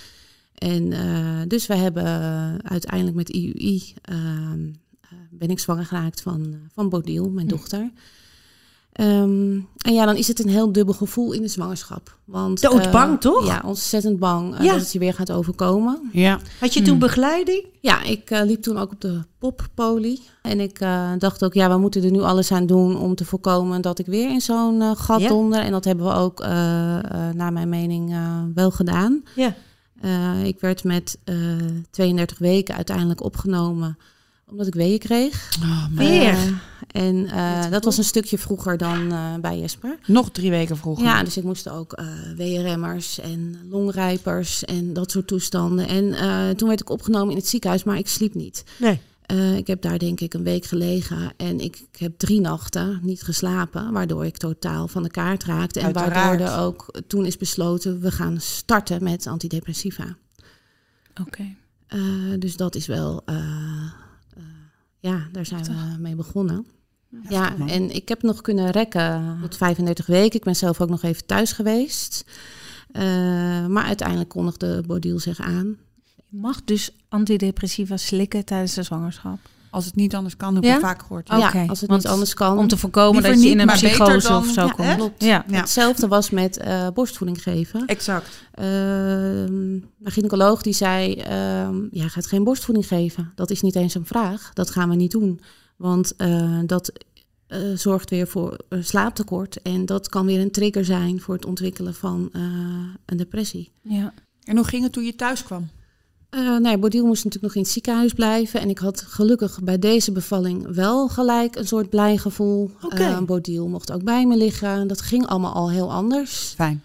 [0.55, 0.93] En
[1.47, 2.05] dus we hebben
[2.63, 3.93] uiteindelijk met IUI...
[4.01, 4.67] ehm,
[5.01, 7.91] eh, ben ik zwanger geraakt van, van Bodil, mijn dochter.
[8.95, 12.17] Ehm, en ja, dan is het een heel dubbel gevoel in de zwangerschap.
[12.25, 13.45] Want, Doodbang, eh, toch?
[13.45, 14.71] Ja, ontzettend bang eh, Ja.
[14.71, 16.09] dat het je weer gaat overkomen.
[16.11, 16.39] Ja.
[16.59, 17.65] Had je toen begeleiding?
[17.81, 20.21] Ja, ik eh, liep toen ook op de poppolie.
[20.41, 23.25] En ik eh, dacht ook, ja, we moeten er nu alles aan doen om te
[23.25, 25.27] voorkomen dat ik weer in zo'n gat Ja.
[25.27, 25.59] donder.
[25.59, 27.03] En dat hebben we ook, eh, eh,
[27.35, 29.23] naar mijn mening, eh, wel gedaan.
[29.35, 29.55] Ja.
[30.01, 31.35] Eh, ik werd met eh
[31.91, 33.97] 32 weken uiteindelijk opgenomen
[34.49, 35.57] omdat ik weeën kreeg.
[35.63, 35.85] Oh.
[35.97, 36.37] Weer?
[36.95, 39.97] En eh, dat was een stukje vroeger dan eh, bij Jesper.
[40.05, 41.05] Nog drie weken vroeger.
[41.05, 42.05] Ja, dus ik moest ook eh
[42.35, 45.87] weeënremmers en longrijpers en dat soort toestanden.
[45.87, 48.63] En eh, toen werd ik opgenomen in het ziekenhuis, maar ik sliep niet.
[48.77, 48.99] Nee.
[49.25, 52.99] Eh, ik heb daar denk ik een week gelegen en ik, ik heb drie nachten
[53.01, 55.79] niet geslapen, waardoor ik totaal van de kaart raakte.
[55.79, 56.13] En Uiteraard.
[56.13, 60.17] waardoor er ook toen is besloten, we gaan starten met antidepressiva.
[61.21, 61.55] Oké.
[61.87, 62.01] Eh,
[62.39, 64.43] dus dat is wel, eh, eh,
[64.99, 66.65] ja, daar zijn we mee begonnen.
[67.29, 70.37] Ja, en ik heb nog kunnen rekken tot 35 weken.
[70.37, 72.25] Ik ben zelf ook nog even thuis geweest.
[72.91, 73.03] Eh,
[73.65, 75.77] maar uiteindelijk kondigde Bodil zich aan.
[76.29, 79.37] Je mag dus antidepressiva slikken tijdens de zwangerschap.
[79.69, 80.79] Als het niet anders kan, heb ik Ja?
[80.79, 81.27] vaak gehoord.
[81.27, 82.57] Ja, als het want niet anders kan.
[82.57, 84.95] Om te voorkomen dat je niet, in een psychose dan- of zo Ja, komt.
[84.95, 85.23] Klopt.
[85.23, 85.45] Ja.
[85.47, 85.57] Ja.
[85.59, 87.85] Hetzelfde was met eh, borstvoeding geven.
[87.85, 88.29] Exact.
[88.51, 93.31] Ehm mijn gynaecoloog die zei, ehm ja, gaat geen borstvoeding geven.
[93.35, 94.51] Dat is niet eens een vraag.
[94.53, 95.39] Dat gaan we niet doen.
[95.75, 96.91] Want eh, dat
[97.47, 99.61] eh, zorgt weer voor een slaaptekort.
[99.61, 102.41] En dat kan weer een trigger zijn voor het ontwikkelen van eh,
[103.05, 103.71] een depressie.
[103.81, 104.13] Ja.
[104.43, 105.69] En hoe ging het toen je thuis kwam?
[106.29, 108.59] Eh nou ja, Bodil moest natuurlijk nog in het ziekenhuis blijven.
[108.59, 112.71] En ik had gelukkig bij deze bevalling wel gelijk een soort blij gevoel.
[112.81, 113.21] Oké.
[113.25, 114.87] Bodil mocht ook bij me liggen.
[114.87, 116.53] Dat ging allemaal al heel anders.
[116.57, 116.83] Fijn.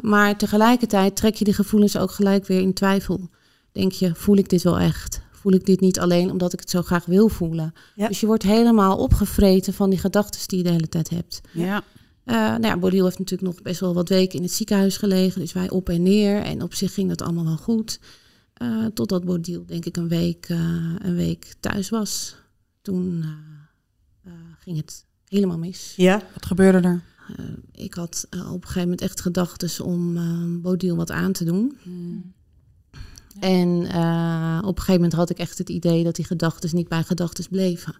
[0.00, 3.28] Maar tegelijkertijd trek je die gevoelens ook gelijk weer in twijfel.
[3.72, 5.20] Denk je, voel ik dit wel echt?
[5.40, 7.72] Voel ik dit niet alleen omdat ik het zo graag wil voelen?
[7.94, 8.08] Ja.
[8.08, 11.40] Dus je wordt helemaal opgevreten van die gedachten die je de hele tijd hebt.
[11.52, 11.82] Ja.
[12.24, 15.40] Eh nou ja, Bodil heeft natuurlijk nog best wel wat weken in het ziekenhuis gelegen.
[15.40, 16.42] Dus wij op en neer.
[16.42, 18.00] En op zich ging dat allemaal wel goed.
[18.54, 22.36] Eh, totdat Bodil, denk ik, een week, eh, een week thuis was.
[22.82, 23.24] Toen
[24.58, 25.92] ging het helemaal mis.
[25.96, 26.22] Ja.
[26.34, 27.02] Wat gebeurde er?
[27.72, 31.44] Ik had eh, op een gegeven moment echt gedachten om eh Bodil wat aan te
[31.44, 31.76] doen.
[33.40, 36.88] En eh, op een gegeven moment had ik echt het idee dat die gedachten niet
[36.88, 37.94] bij gedachten bleven.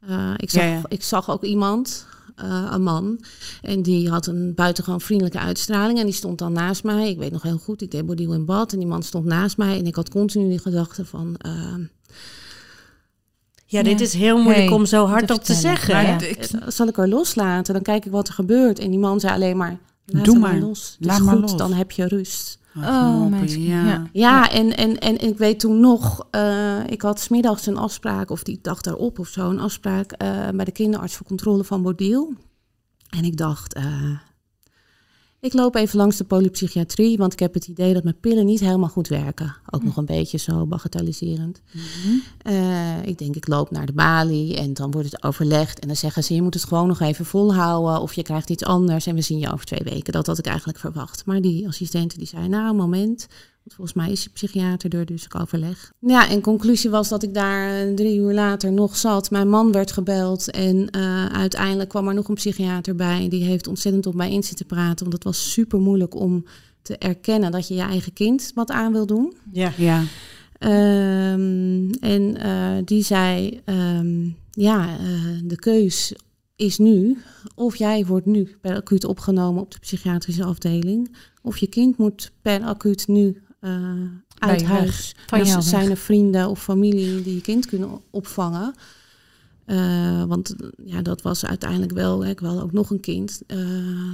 [0.00, 0.82] Eh, ik, zag, Ja, ja.
[0.88, 3.20] ik zag ook iemand, eh, een man,
[3.62, 5.98] en die had een buitengewoon vriendelijke uitstraling.
[5.98, 7.08] En die stond dan naast mij.
[7.10, 9.56] Ik weet nog heel goed, ik deed Bodil in bad en die man stond naast
[9.56, 9.78] mij.
[9.78, 11.36] En ik had continu die gedachte van,
[13.66, 14.04] Ja, dit Ja.
[14.04, 15.76] is heel moeilijk Hey, om zo te hardop te vertellen.
[15.78, 15.94] zeggen.
[15.94, 17.74] Maar ik- zal ik er loslaten?
[17.74, 18.78] Dan kijk ik wat er gebeurt.
[18.78, 20.58] En die man zei alleen maar, Laat Doe maar.
[20.58, 20.94] los.
[20.98, 21.56] Het Laat is maar goed, los.
[21.56, 22.58] dan heb je rust.
[22.76, 23.84] Oh, meisje, ja.
[23.84, 24.06] ja.
[24.12, 28.42] Ja, en, en, en ik weet toen nog, eh, ik had smiddags een afspraak, of
[28.42, 32.34] die dag daarop of zo, een afspraak eh, bij de kinderarts voor controle van Bodiel.
[33.08, 33.84] En ik dacht, eh,
[35.44, 38.60] ik loop even langs de polypsychiatrie, want ik heb het idee dat mijn pillen niet
[38.60, 39.56] helemaal goed werken.
[39.70, 41.60] Ook nog een beetje zo bagatelliserend.
[42.38, 45.78] Eh, ik denk, ik loop naar de balie en dan wordt het overlegd.
[45.78, 48.64] En dan zeggen ze, je moet het gewoon nog even volhouden of je krijgt iets
[48.64, 50.12] anders en we zien je over twee weken.
[50.12, 51.26] Dat had ik eigenlijk verwacht.
[51.26, 53.26] Maar die assistente die zei, nou, een moment.
[53.64, 55.92] Want volgens mij is die psychiater er, dus ik overleg.
[55.98, 59.30] Ja, en conclusie was dat ik daar eh, drie uur later nog zat.
[59.30, 63.28] Mijn man werd gebeld en eh, uiteindelijk kwam er nog een psychiater bij.
[63.28, 66.44] Die heeft ontzettend op mij in zitten praten, want het was super moeilijk om
[66.82, 69.34] te erkennen dat je je eigen kind wat aan wil doen.
[69.52, 69.72] Ja.
[69.76, 70.02] Ja.
[70.58, 76.14] Ehm, en eh, die zei, ehm, ja, eh, de keus
[76.56, 77.18] is nu
[77.54, 82.32] of jij wordt nu per acuut opgenomen op de psychiatrische afdeling, of je kind moet
[82.42, 83.42] per acuut nu
[84.38, 84.76] uit je weg.
[84.78, 85.14] huis.
[85.26, 85.62] Van Dus weg.
[85.62, 88.74] zijn er vrienden of familie die je kind kunnen opvangen.
[89.64, 93.42] Eh, want eh, ja, dat was uiteindelijk wel, hè, ik wil ook nog een kind.
[93.46, 93.58] eh,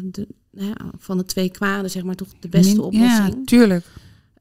[0.04, 3.34] de, ja, van de twee kwaden, zeg maar, toch de beste Min- oplossing.
[3.34, 3.86] Ja, tuurlijk.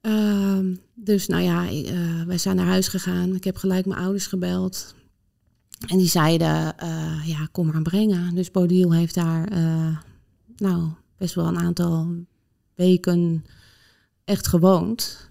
[0.01, 3.35] Ehm, dus nou ja, eh, wij zijn naar huis gegaan.
[3.35, 4.95] Ik heb gelijk mijn ouders gebeld.
[5.87, 8.35] En die zeiden, eh, ja, kom maar brengen.
[8.35, 9.97] Dus Bodiel heeft daar, eh,
[10.57, 12.15] nou, best wel een aantal
[12.75, 13.45] weken
[14.29, 15.29] echt gewoond.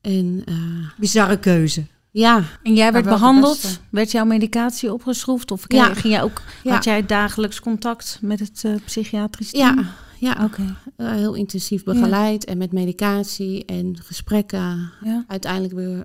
[0.00, 0.54] En eh,
[0.98, 1.86] Bizarre keuze.
[2.10, 3.62] ja, En jij werd welke behandeld?
[3.62, 3.78] beste?
[3.90, 5.50] Werd jouw medicatie opgeschroefd?
[5.50, 5.94] Of Ja.
[5.94, 6.74] ging jij ook, Ja.
[6.74, 9.76] had jij dagelijks contact met het eh, psychiatrisch team?
[9.78, 10.44] ja, ja.
[10.44, 10.76] Oké.
[10.96, 14.92] eh, heel intensief begeleid en met medicatie en gesprekken.
[15.04, 15.24] Ja.
[15.28, 16.04] uiteindelijk weer.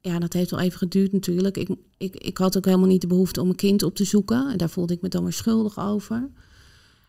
[0.00, 1.56] Ja, dat heeft wel even geduurd natuurlijk.
[1.56, 4.50] Ik, ik, ik had ook helemaal niet de behoefte om een kind op te zoeken.
[4.50, 6.28] En daar voelde ik me dan weer schuldig over.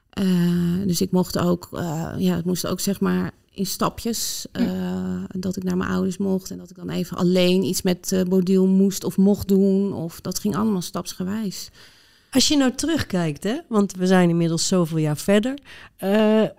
[0.09, 0.25] Eh,
[0.85, 4.45] dus ik mocht ook, eh, ja, het moest ook zeg maar in stapjes.
[4.51, 4.63] eh,
[5.29, 6.51] Dat ik naar mijn ouders mocht.
[6.51, 9.93] En dat ik dan even alleen iets met eh Bodiel moest of mocht doen.
[9.93, 11.69] Of dat ging allemaal stapsgewijs.
[12.31, 15.53] Als je nou terugkijkt, hè, want we zijn inmiddels zoveel jaar verder.
[15.97, 16.49] eh, eh,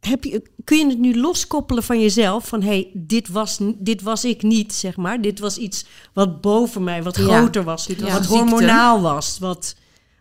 [0.00, 2.48] heb je, kun je het nu loskoppelen van jezelf?
[2.48, 5.20] Van hé, hey, dit, was, dit was ik niet, zeg maar.
[5.20, 7.22] Dit was iets wat boven mij, wat Ja.
[7.22, 7.86] groter was.
[7.86, 9.38] Dit was wat hormonaal was.
[9.38, 9.74] Wat,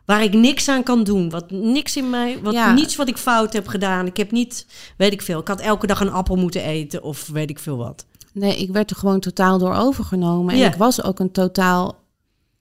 [0.05, 1.29] waar ik niks aan kan doen.
[1.29, 2.73] Wat niks in mij, wat Ja.
[2.73, 4.05] niets wat ik fout heb gedaan.
[4.05, 4.65] Ik heb niet,
[4.97, 5.39] weet ik veel.
[5.39, 8.05] Ik had elke dag een appel moeten eten of weet ik veel wat.
[8.33, 10.55] Nee, ik werd er gewoon totaal door overgenomen.
[10.55, 11.99] En ik was ook een totaal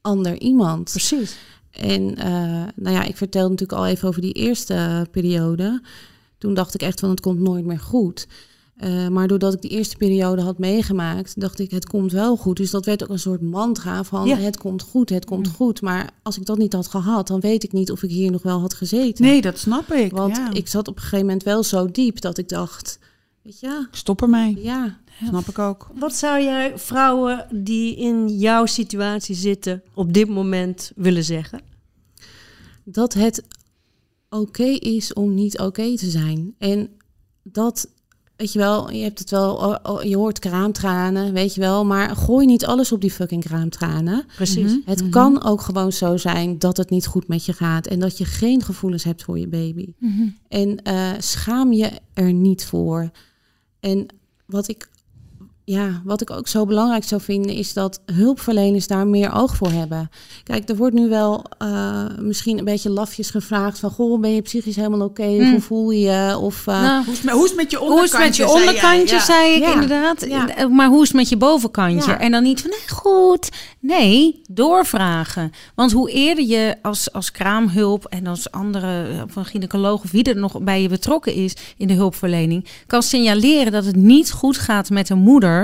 [0.01, 0.91] ander iemand.
[0.91, 1.37] Precies.
[1.71, 2.33] En eh,
[2.75, 5.83] nou ja, ik vertelde natuurlijk al even over die eerste periode.
[6.39, 8.27] Toen dacht ik echt van het komt nooit meer goed.
[8.81, 12.57] Eh, maar doordat ik die eerste periode had meegemaakt, dacht ik het komt wel goed.
[12.57, 14.37] Dus dat werd ook een soort mantra van Ja.
[14.37, 15.81] het komt goed, het komt goed.
[15.81, 18.43] Maar als ik dat niet had gehad, dan weet ik niet of ik hier nog
[18.43, 19.25] wel had gezeten.
[19.25, 20.11] Nee, dat snap ik.
[20.13, 20.53] Want ja.
[20.53, 22.99] ik zat op een gegeven moment wel zo diep dat ik dacht,
[23.43, 24.59] weet je, Stop ermee.
[24.63, 25.91] ja, Snap ik ook.
[25.95, 31.61] Wat zou jij vrouwen die in jouw situatie zitten op dit moment willen zeggen?
[32.85, 33.43] dat het
[34.31, 36.55] oké is om niet oké te zijn.
[36.59, 36.89] En
[37.43, 37.89] dat,
[38.41, 41.85] weet je wel, je hebt het wel, oh, oh, je hoort kraamtranen, weet je wel,
[41.85, 44.25] maar gooi niet alles op die fucking kraamtranen.
[44.37, 44.79] Precies.
[44.85, 48.19] Het kan ook gewoon zo zijn dat het niet goed met je gaat en dat
[48.19, 49.93] je geen gevoelens hebt voor je baby.
[50.49, 53.11] En eh, schaam je er niet voor.
[53.81, 54.07] En
[54.47, 54.89] wat ik,
[55.71, 59.71] ja, wat ik ook zo belangrijk zou vinden, is dat hulpverleners daar meer oog voor
[59.71, 60.11] hebben.
[60.45, 64.43] Kijk, er wordt nu wel eh, misschien een beetje lafjes gevraagd van, goh, ben je
[64.43, 65.23] psychisch helemaal oké?
[65.23, 65.51] Of Hmm.
[65.51, 66.39] Hoe voel je je?
[66.39, 68.37] Of, eh, Nou, Hoe is, het met- hoe is met je hoe is het met
[68.37, 69.73] je onderkantje, zei ik Ja.
[69.73, 70.25] inderdaad.
[70.29, 70.49] Ja.
[70.57, 72.11] Eh, Maar hoe is het met je bovenkantje?
[72.11, 72.19] Ja.
[72.21, 73.49] En dan niet van, nee, goed.
[73.81, 75.51] Nee, doorvragen.
[75.75, 80.23] Want hoe eerder je als, als kraamhulp en als andere, of een gynaecoloog of wie
[80.25, 84.59] er nog bij je betrokken is in de hulpverlening, kan signaleren dat het niet goed
[84.59, 85.60] gaat met een moeder.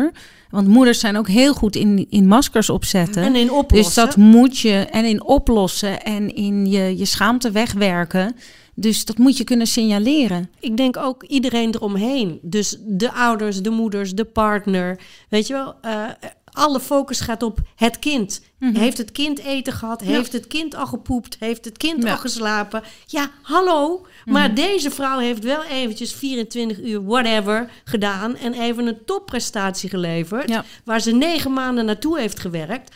[0.51, 3.23] Want moeders zijn ook heel goed in, in maskers opzetten.
[3.23, 4.05] En in oplossen.
[4.05, 8.37] Dus dat moet je en in oplossen en in je, je schaamte wegwerken.
[8.75, 10.51] Dus dat moet je kunnen signaleren.
[10.61, 12.39] ik denk ook iedereen eromheen.
[12.43, 14.99] Dus de ouders, de moeders, de partner.
[15.29, 16.03] Weet je wel, eh,
[16.45, 18.41] alle focus gaat op het kind.
[18.59, 20.01] Heeft het kind eten gehad?
[20.01, 21.37] Heeft het kind al gepoept?
[21.39, 22.11] Heeft het kind Ja.
[22.11, 22.83] al geslapen?
[23.07, 24.07] Ja, hallo.
[24.33, 28.37] Maar deze vrouw heeft wel eventjes 24 uur whatever gedaan...
[28.37, 30.49] en even een topprestatie geleverd...
[30.49, 30.65] Ja.
[30.85, 32.95] waar ze negen maanden naartoe heeft gewerkt.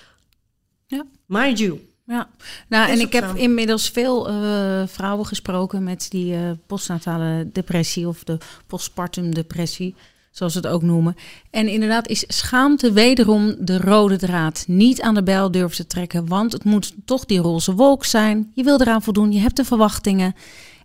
[0.87, 1.05] Ja.
[1.27, 1.89] Mind you.
[2.11, 2.29] Ja,
[2.69, 8.25] nou, en ik heb inmiddels veel eh, vrouwen gesproken met die eh, postnatale depressie of
[8.25, 9.95] de postpartum depressie,
[10.31, 11.17] zoals ze het ook noemen.
[11.51, 14.65] En inderdaad is schaamte wederom de rode draad.
[14.67, 18.51] Niet aan de bel durven te trekken, want het moet toch die roze wolk zijn.
[18.55, 20.35] Je wil eraan voldoen, je hebt de verwachtingen.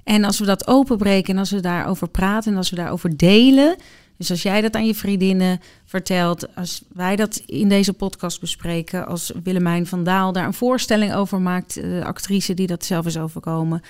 [0.05, 3.75] En als we dat openbreken en als we daarover praten en als we daarover delen.
[4.17, 9.07] Dus als jij dat aan je vriendinnen vertelt, als wij dat in deze podcast bespreken,
[9.07, 13.17] als Willemijn van Daal daar een voorstelling over maakt, de actrice die dat zelf is
[13.17, 13.81] overkomen.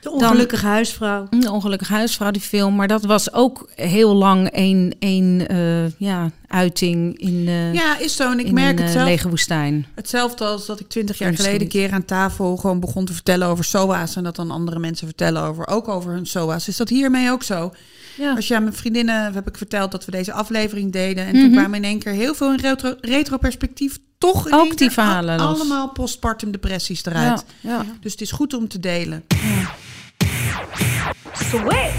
[0.00, 1.26] De ongelukkige huisvrouw.
[1.30, 2.74] De ongelukkige huisvrouw, die film.
[2.74, 8.16] Maar dat was ook heel lang een, een eh, ja, uiting in, eh, Ja, is
[8.16, 8.30] zo.
[8.30, 9.08] En ik merk een het eh, zelf.
[9.08, 9.86] lege woestijn.
[9.94, 13.46] Hetzelfde als dat ik twintig jaar geleden een keer aan tafel gewoon begon te vertellen
[13.48, 14.16] over SOA's.
[14.16, 16.68] En dat dan andere mensen vertellen over, ook over hun SOA's.
[16.68, 17.72] Is dat hiermee ook zo?
[18.16, 18.34] Ja.
[18.34, 21.26] Als je aan mijn vriendinnen heb ik verteld dat we deze aflevering deden.
[21.26, 21.42] En Mhm.
[21.44, 25.38] toen kwamen in één keer heel veel in retro, retroperspectief toch in Ook die verhalen
[25.40, 27.44] al- allemaal postpartum depressies eruit.
[27.60, 27.84] Ja, ja.
[28.00, 29.24] Dus het is goed om te delen.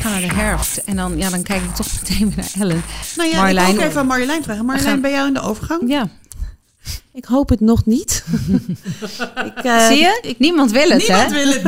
[0.01, 0.77] Ga naar de herfst.
[0.77, 2.83] En dan, ja, dan kijk ik toch meteen weer naar Ellen.
[3.15, 4.65] Nou ja, Marjolein- ik ook even aan Marjolein vragen.
[4.65, 5.81] Marjolein, gaan- ben jij in de overgang?
[5.89, 6.07] Ja,
[7.13, 8.23] Ik hoop het nog niet.
[9.55, 10.35] ik, eh, zie je?
[10.37, 11.43] Niemand wil het, Niemand hè?
[11.45, 11.63] wil het.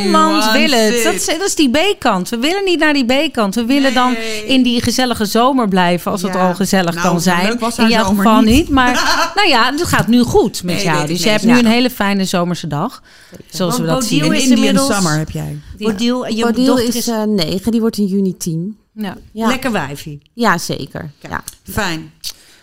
[0.00, 1.04] Niemand wil het.
[1.04, 2.28] Dat is, dat is die B-kant.
[2.28, 3.54] We willen niet naar die B-kant.
[3.54, 6.46] We willen dan in die gezellige zomer blijven, als het Ja.
[6.48, 7.58] al gezellig Nou, kan zijn.
[7.76, 8.54] in jouw geval niet.
[8.54, 8.68] niet.
[8.68, 8.92] Maar
[9.36, 11.06] nou ja, het gaat nu goed met Nee, jou.
[11.06, 11.58] Dus je hebt nu Ja.
[11.58, 13.02] een hele fijne zomerse dag.
[13.50, 14.32] Zoals we dat zien.
[14.32, 15.58] Is inmiddels- summer heb jij.
[15.78, 18.76] Bodil, je Bodil dochter is is eh, negen, die wordt in juni tien.
[18.92, 19.16] Ja.
[19.32, 20.20] Ja, lekker wijfie.
[20.34, 21.10] ja zeker.
[21.20, 21.42] Ja.
[21.72, 22.12] Fijn.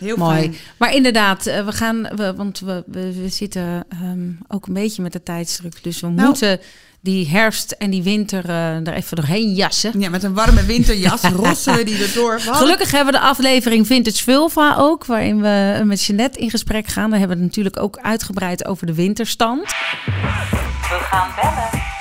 [0.02, 0.36] Heel Mooi.
[0.38, 0.54] fijn.
[0.76, 5.02] Maar inderdaad, eh, we gaan, we, want we, we, we zitten ehm, ook een beetje
[5.02, 5.82] met de tijdsdruk.
[5.82, 6.26] Dus we Nou.
[6.28, 6.60] moeten
[7.00, 10.00] die herfst en die winter eh, er even doorheen jassen.
[10.00, 12.32] Ja, met een warme winterjas rossen we die erdoor.
[12.32, 16.86] Hadden- Gelukkig hebben we de aflevering Vintage Vulva ook, waarin we met Jeanette in gesprek
[16.86, 17.10] gaan.
[17.10, 19.62] Daar hebben we het natuurlijk ook uitgebreid over de winterstand.
[19.64, 21.91] We gaan bellen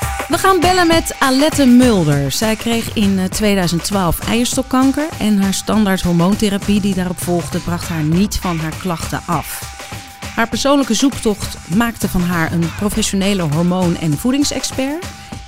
[0.86, 2.32] met Alette Mulder.
[2.32, 8.04] Zij kreeg in eh, 2012 eierstokkanker en haar standaard hormoontherapie die daarop volgde bracht haar
[8.04, 9.78] niet van haar klachten af.
[10.36, 15.06] Haar persoonlijke zoektocht maakte van haar een professionele hormoon- en voedingsexpert.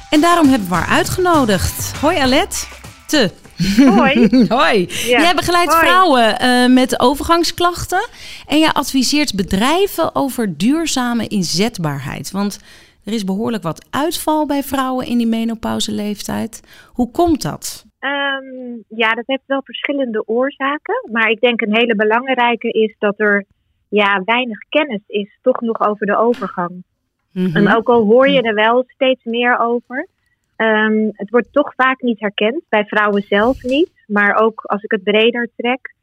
[0.10, 1.91] En daarom hebben we haar uitgenodigd.
[2.02, 2.65] Hoi Alette.
[3.06, 3.32] Te.
[3.78, 4.30] Hoi.
[4.48, 4.88] Hoi.
[5.08, 5.86] Jij begeleidt Hoi.
[5.86, 8.08] vrouwen eh, met overgangsklachten.
[8.48, 12.32] En jij adviseert bedrijven over duurzame inzetbaarheid.
[12.32, 12.60] Want
[13.05, 16.61] er is behoorlijk wat uitval bij vrouwen in die menopauseleeftijd.
[16.93, 17.85] Hoe komt dat?
[17.99, 18.45] Ehm,
[18.87, 21.09] ja, dat heeft wel verschillende oorzaken.
[21.11, 23.45] Maar ik denk een hele belangrijke is dat er
[23.89, 26.83] ja, weinig kennis is toch nog over de overgang.
[27.31, 27.55] Mhm.
[27.55, 30.07] En ook al hoor je er wel steeds meer over.
[30.55, 32.63] ehm, het wordt toch vaak niet herkend.
[32.69, 33.91] Bij vrouwen zelf niet.
[34.07, 35.93] Maar ook als ik het breder trek.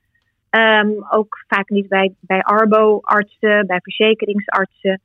[0.50, 5.00] ehm, ook vaak niet bij, bij arbo-artsen, bij verzekeringsartsen.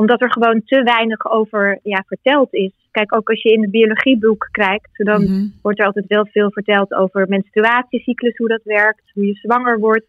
[0.00, 2.72] Omdat er gewoon te weinig over ja, verteld is.
[2.90, 5.46] Kijk, ook als je in het biologieboek kijkt, dan Mhm.
[5.62, 10.06] wordt er altijd wel veel verteld over menstruatiecyclus, hoe dat werkt, hoe je zwanger wordt.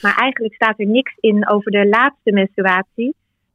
[0.00, 3.14] Maar eigenlijk staat er niks in over de laatste menstruatie,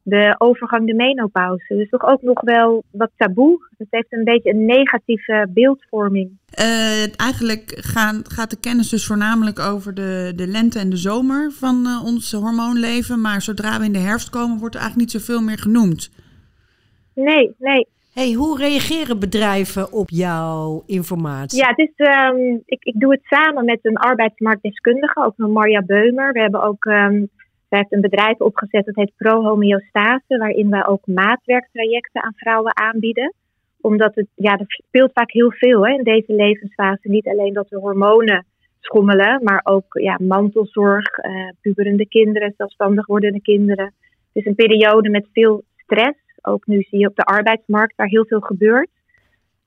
[0.10, 1.76] de overgang, de menopauze.
[1.76, 3.68] Dus toch ook nog wel wat taboe.
[3.78, 6.30] Het heeft een beetje een negatieve beeldvorming.
[6.50, 11.52] Eh, eigenlijk gaan, gaat de kennis dus voornamelijk over de, de lente en de zomer
[11.52, 13.22] van eh, ons hormoonleven.
[13.22, 16.12] Maar zodra we in de herfst komen, wordt er eigenlijk niet zoveel meer genoemd.
[17.14, 17.88] Nee, nee.
[18.14, 21.60] Hey, hoe reageren bedrijven op jouw informatie?
[21.60, 25.82] Ja, het is, ehm, ik, ik doe het samen met een arbeidsmarktdeskundige, ook met Marja
[25.82, 26.32] Beumer.
[26.32, 27.24] We hebben ook, ehm
[27.70, 32.78] zij heeft een bedrijf opgezet dat heet Pro Homeostase, waarin wij ook maatwerktrajecten aan vrouwen
[32.78, 33.34] aanbieden.
[33.82, 37.10] Omdat het, ja, er speelt vaak heel veel hè, in deze levensfase.
[37.10, 38.46] Niet alleen dat de hormonen
[38.80, 43.86] schommelen, maar ook ja, mantelzorg, eh, puberende kinderen, zelfstandig wordende kinderen.
[43.86, 46.20] Het is een periode met veel stress.
[46.42, 48.90] Ook nu zie je op de arbeidsmarkt waar heel veel gebeurt.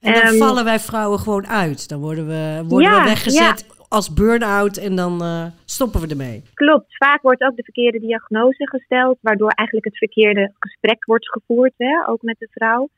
[0.01, 1.89] En dan Ehm, vallen wij vrouwen gewoon uit.
[1.89, 6.43] Dan worden we, worden Ja, we weggezet als burn-out en dan eh, stoppen we ermee.
[6.55, 11.73] Klopt, vaak wordt ook de verkeerde diagnose gesteld, waardoor eigenlijk het verkeerde gesprek wordt gevoerd,
[11.77, 12.89] hè, ook met de vrouw.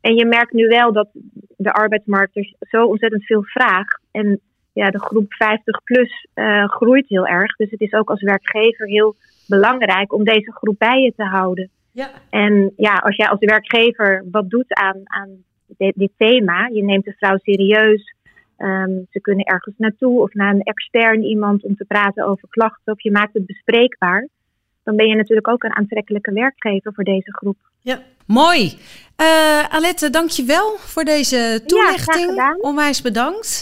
[0.00, 1.08] En je merkt nu wel dat
[1.56, 4.00] de arbeidsmarkt er zo ontzettend veel vraagt.
[4.10, 4.40] En
[4.72, 7.56] ja, de groep 50 plus eh, groeit heel erg.
[7.56, 11.70] Dus het is ook als werkgever heel belangrijk om deze groep bij je te houden.
[11.92, 12.10] Ja.
[12.30, 15.28] En ja, als jij als werkgever wat doet aan, aan
[15.66, 18.14] dit, dit thema, je neemt de vrouw serieus.
[18.56, 22.92] Ehm, ze kunnen ergens naartoe of naar een extern iemand om te praten over klachten
[22.92, 24.28] of je maakt het bespreekbaar.
[24.82, 27.56] Dan ben je natuurlijk ook een aantrekkelijke werkgever voor deze groep.
[27.80, 27.98] Ja.
[28.26, 28.78] Mooi.
[29.16, 32.28] Eh Alette, dank je wel voor deze graag toelichting.
[32.28, 32.60] gedaan.
[32.60, 33.60] Onwijs bedankt.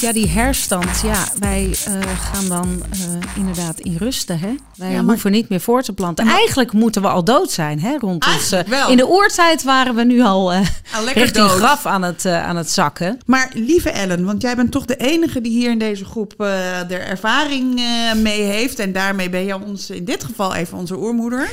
[0.00, 1.00] Ja, die herstand.
[1.02, 1.92] Ja, wij eh,
[2.32, 2.98] gaan dan eh,
[3.36, 4.38] inderdaad in rusten.
[4.38, 4.54] Hè?
[4.76, 6.26] Wij Ja, maar- hoeven niet meer voor te planten.
[6.28, 7.80] Eigenlijk moeten we al dood zijn.
[7.80, 10.52] Hè, rond ons, eh, in de oertijd waren we nu al
[11.14, 11.50] richting dood.
[11.50, 13.18] graf aan het, aan het zakken.
[13.26, 17.00] Maar lieve Ellen, want jij bent toch de enige die hier in deze groep er
[17.00, 17.80] ervaring
[18.22, 18.78] mee heeft.
[18.78, 21.50] En daarmee ben je ons in dit geval even onze oermoeder.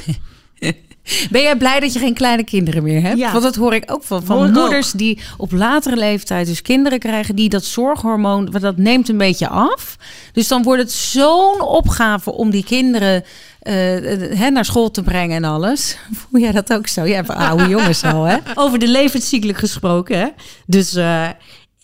[1.29, 3.17] Ben jij blij dat je geen kleine kinderen meer hebt?
[3.17, 3.31] Ja.
[3.31, 6.99] Want dat hoor ik ook van, van Hoor moeders die op latere leeftijd dus kinderen
[6.99, 9.95] krijgen, die dat zorghormoon, dat neemt een beetje af.
[10.33, 13.23] Dus dan wordt het zo'n opgave om die kinderen
[13.61, 15.97] eh, eh, naar school te brengen en alles.
[16.29, 17.07] Voel jij dat ook zo?
[17.07, 18.37] Jij hebt oude jongens al, hè?
[18.55, 20.27] Over de levenscyclus gesproken, hè?
[20.65, 21.29] Dus eh,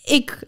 [0.04, 0.38] ik,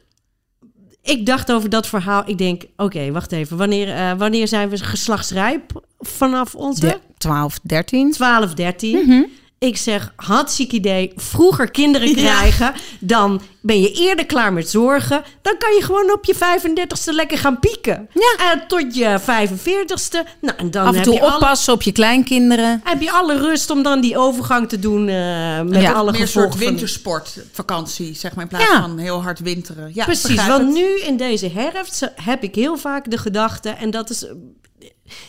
[1.02, 2.22] ik dacht over dat verhaal.
[2.26, 3.56] Ik denk, oké, wacht even.
[3.56, 7.00] Wanneer, wanneer zijn we geslachtsrijp vanaf onze?
[7.20, 8.12] De 12, 13.
[8.12, 9.33] 12, 13.
[9.59, 11.12] Ik zeg, hartstikke idee.
[11.16, 15.22] Vroeger kinderen krijgen, dan ben je eerder klaar met zorgen.
[15.42, 18.09] Dan kan je gewoon op je 35ste lekker gaan pieken.
[18.14, 18.52] Ja.
[18.52, 20.28] En tot je 45ste.
[20.40, 22.80] Nou, en dan Af en heb toe je alle- oppassen op je kleinkinderen.
[22.85, 26.20] heb je alle rust om dan die overgang te doen eh, met Ja, alle Meer
[26.20, 28.80] een soort wintersportvakantie, zeg maar, in plaats Ja.
[28.80, 29.90] van heel hard winteren.
[29.94, 30.72] Ja, Precies, want het.
[30.74, 34.33] nu in deze herfst heb ik heel vaak de gedachte, en dat is eh,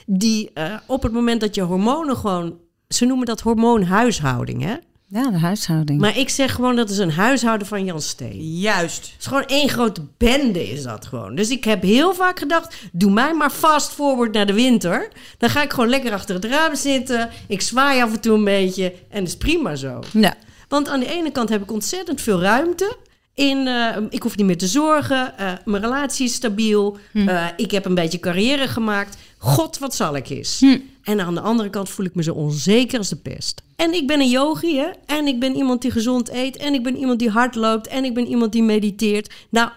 [0.05, 4.75] die eh, op het moment dat je hormonen gewoon, ze noemen dat hormoonhuishouding, hè?
[5.07, 5.99] Ja, de huishouding.
[5.99, 8.59] Maar ik zeg gewoon dat is een huishouden van Jan Steen.
[8.59, 9.05] Juist.
[9.05, 11.35] Het is gewoon één grote bende is dat gewoon.
[11.35, 15.07] Dus ik heb heel vaak gedacht, doe mij maar fast forward naar de winter.
[15.37, 17.29] Dan ga ik gewoon lekker achter het raam zitten.
[17.47, 19.99] Ik zwaai af en toe een beetje en dat is prima zo.
[20.11, 20.33] ja.
[20.67, 22.97] Want aan de ene kant heb ik ontzettend veel ruimte.
[23.33, 25.37] In, eh, ik hoef niet meer te zorgen.
[25.37, 26.97] eh, mijn relatie is stabiel.
[27.27, 29.17] eh, ik heb een beetje carrière gemaakt.
[29.37, 30.59] God, wat zal ik eens.
[31.03, 33.61] En aan de andere kant voel ik me zo onzeker als de pest.
[33.75, 34.87] En ik ben een yogi, hè.
[35.05, 36.57] En ik ben iemand die gezond eet.
[36.57, 37.87] En ik ben iemand die hard loopt.
[37.87, 39.33] En ik ben iemand die mediteert.
[39.49, 39.69] Nou,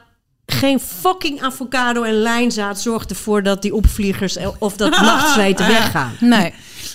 [0.46, 6.12] geen fucking avocado en lijnzaad zorgt ervoor dat die opvliegers eh, of dat nachtzweten weggaan.
[6.20, 6.52] Nee.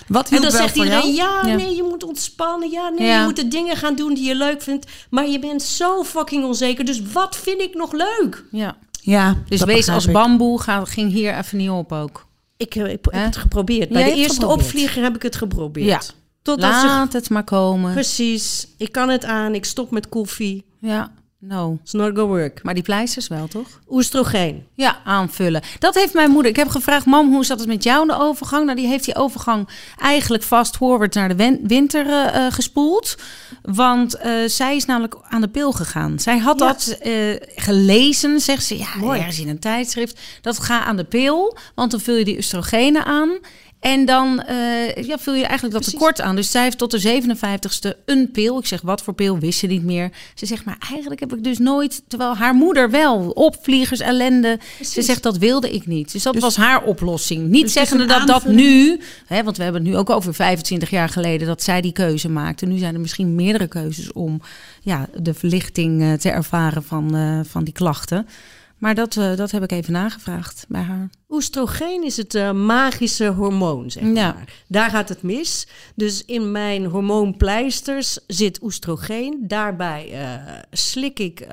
[0.08, 1.56] Wat En dan wel zegt voor iedereen, ja, Ja.
[1.56, 2.70] nee, je moet ontspannen.
[2.72, 3.20] Ja, nee, Ja.
[3.20, 4.92] je moet de dingen gaan doen die je leuk vindt.
[5.10, 6.86] Maar je bent zo fucking onzeker.
[6.86, 8.44] Dus wat vind ik nog leuk?
[8.52, 8.76] Ja.
[9.02, 10.14] Ja, Dus wees als ik.
[10.14, 12.28] bamboe, ga, ging hier even niet op ook.
[12.58, 13.90] Ik, eh, ik heb het geprobeerd.
[13.90, 14.62] Bij Jij de eerste geprobeerd.
[14.68, 15.88] opvlieger heb ik het geprobeerd.
[15.88, 16.02] Ja.
[16.42, 16.86] Totdat ze...
[16.86, 17.94] Laat het maar komen.
[17.94, 18.68] Precies.
[18.78, 19.54] Ik kan het aan.
[19.56, 20.66] Ik stop met koffie.
[20.82, 21.78] Ja, no.
[21.84, 22.64] It's not gonna work.
[22.64, 23.68] Maar die pleisters wel, toch?
[23.90, 24.66] Oestrogeen.
[24.74, 25.62] Ja, aanvullen.
[25.80, 26.52] Dat heeft mijn moeder.
[26.52, 28.66] Ik heb gevraagd, mam, hoe zat het met jou in de overgang?
[28.66, 33.16] Nou, die heeft die overgang eigenlijk fast forward naar de winter eh, eh, gespoeld.
[33.62, 36.20] Want eh, zij is namelijk aan de pil gegaan.
[36.20, 36.68] Zij had Ja.
[36.68, 36.98] dat
[37.56, 38.78] gelezen, zegt ze.
[38.78, 39.20] Ja, Mooi.
[39.20, 40.20] ergens in een tijdschrift.
[40.42, 43.30] Dat ga aan de pil, want dan vul je die oestrogenen aan.
[43.80, 46.36] En dan eh, ja, vul je eigenlijk dat tekort aan.
[46.36, 48.58] Dus zij heeft tot de 57ste een pil.
[48.60, 49.38] Ik zeg, wat voor pil?
[49.38, 50.12] Wist ze niet meer.
[50.34, 52.02] Ze zegt, maar eigenlijk heb ik dus nooit...
[52.08, 53.30] Terwijl haar moeder wel.
[53.30, 54.60] Opvliegers, ellende.
[54.82, 56.12] Ze zegt, dat wilde ik niet.
[56.12, 57.42] Dus dat was haar oplossing.
[57.42, 59.00] Niet Dus het is zeggende dat dat nu...
[59.26, 61.48] Hè, want we hebben het nu ook over 25 jaar geleden...
[61.48, 62.66] dat zij die keuze maakte.
[62.66, 64.42] Nu zijn er misschien meerdere keuzes om...
[64.82, 68.28] Ja, de verlichting eh, te ervaren van, eh, van die klachten.
[68.80, 71.10] Maar dat, eh, dat heb ik even nagevraagd bij haar.
[71.30, 74.12] Oestrogeen is het eh, magische hormoon, zeg Ja.
[74.34, 74.54] maar.
[74.68, 75.68] Daar gaat het mis.
[75.96, 79.44] Dus in mijn hormoonpleisters zit oestrogeen.
[79.48, 81.48] Daarbij eh, slik ik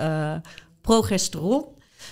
[0.80, 1.64] progesteron.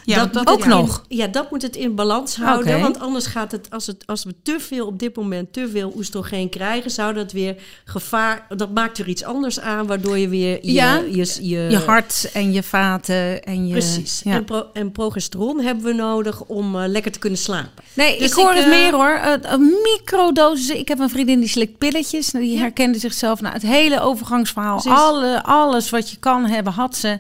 [0.07, 1.05] Ja, dat- ook nog?
[1.09, 2.81] In, ja, dat moet het in balans houden.
[2.81, 5.93] Want anders gaat het als, het, als we te veel op dit moment te veel
[5.97, 8.47] oestrogeen krijgen, zou dat weer gevaar.
[8.57, 12.31] Dat maakt er iets anders aan, waardoor je weer je, Ja, je, je, Je hart
[12.33, 13.73] en je vaten en je...
[13.73, 14.21] Precies.
[14.25, 14.33] Ja.
[14.33, 17.85] En, pro- en progesteron hebben we nodig om eh, lekker te kunnen slapen.
[17.95, 19.21] Nee, Dus ik hoor ik, het eh, meer hoor.
[19.25, 20.69] Uh, een microdosis.
[20.69, 22.31] Ik heb een vriendin die slikt pilletjes.
[22.31, 23.41] Nou, Die herkende zichzelf.
[23.41, 24.81] Nou, het hele overgangsverhaal.
[24.81, 24.99] Precies.
[25.01, 27.19] Alle, alles wat je kan hebben, had ze.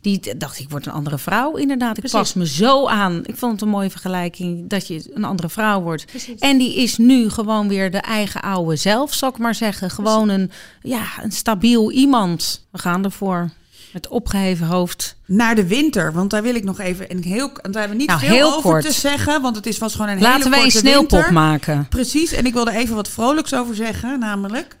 [0.00, 1.56] Die dacht, ik word een andere vrouw.
[1.56, 2.18] Inderdaad, ik Precies.
[2.18, 3.20] pas me zo aan.
[3.26, 6.06] Ik vond het een mooie vergelijking dat je een andere vrouw wordt.
[6.06, 6.38] Precies.
[6.40, 9.90] En die is nu gewoon weer de eigen oude zelf, zal ik maar zeggen.
[9.90, 10.50] Gewoon een,
[10.82, 12.66] ja, een stabiel iemand.
[12.70, 13.50] We gaan ervoor.
[13.92, 15.16] Met opgeheven hoofd.
[15.26, 17.08] Naar de winter, want daar wil ik nog even...
[17.08, 18.84] En heel, en daar hebben we niet Nou, veel heel over kort.
[18.84, 21.32] te zeggen, want het is, was gewoon een Laten hele wij een korte sneeuwpop winter.
[21.32, 21.86] maken.
[21.88, 24.76] Precies, en ik wilde even wat vrolijks over zeggen, namelijk...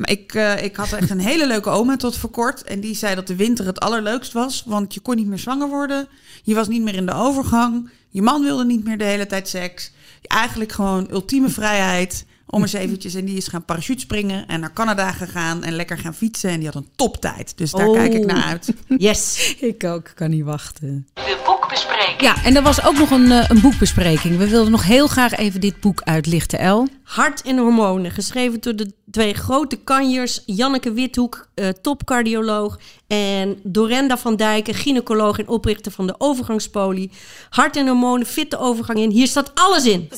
[0.00, 2.62] Maar ik, eh, ik had echt een hele leuke oma tot voor kort.
[2.62, 4.62] En die zei dat de winter het allerleukst was.
[4.66, 6.08] Want je kon niet meer zwanger worden.
[6.42, 7.90] Je was niet meer in de overgang.
[8.08, 9.92] Je man wilde niet meer de hele tijd seks.
[10.22, 12.24] Eigenlijk gewoon ultieme vrijheid.
[12.46, 13.14] Om eens eventjes.
[13.14, 14.46] En die is gaan parachutespringen.
[14.46, 15.62] En naar Canada gegaan.
[15.64, 16.50] En lekker gaan fietsen.
[16.50, 17.52] En die had een toptijd.
[17.58, 17.94] Dus daar Oh.
[17.94, 18.72] kijk ik naar uit.
[18.96, 19.54] Yes.
[19.60, 21.06] Ik ook, kan niet wachten.
[21.14, 22.20] De boekbespreking.
[22.20, 24.36] Ja, en er was ook nog een, eh, een boekbespreking.
[24.36, 26.88] We wilden nog heel graag even dit boek uitlichten, El.
[27.02, 34.18] Hart en hormonen, geschreven door de twee grote kanjers, Janneke Withoek, eh, topcardioloog, en Dorenda
[34.18, 37.10] van Dijken, gynaecoloog en oprichter van de overgangspolie.
[37.48, 39.10] Hart en hormonen, fit de overgang in.
[39.10, 40.08] Hier staat alles in.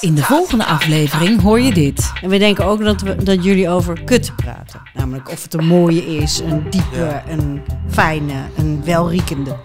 [0.00, 2.12] In de volgende aflevering hoor je dit.
[2.22, 4.82] En we denken ook dat, we, dat jullie over kut praten.
[4.94, 9.56] Namelijk of het een mooie is, een diepe, een fijne, een welriekende.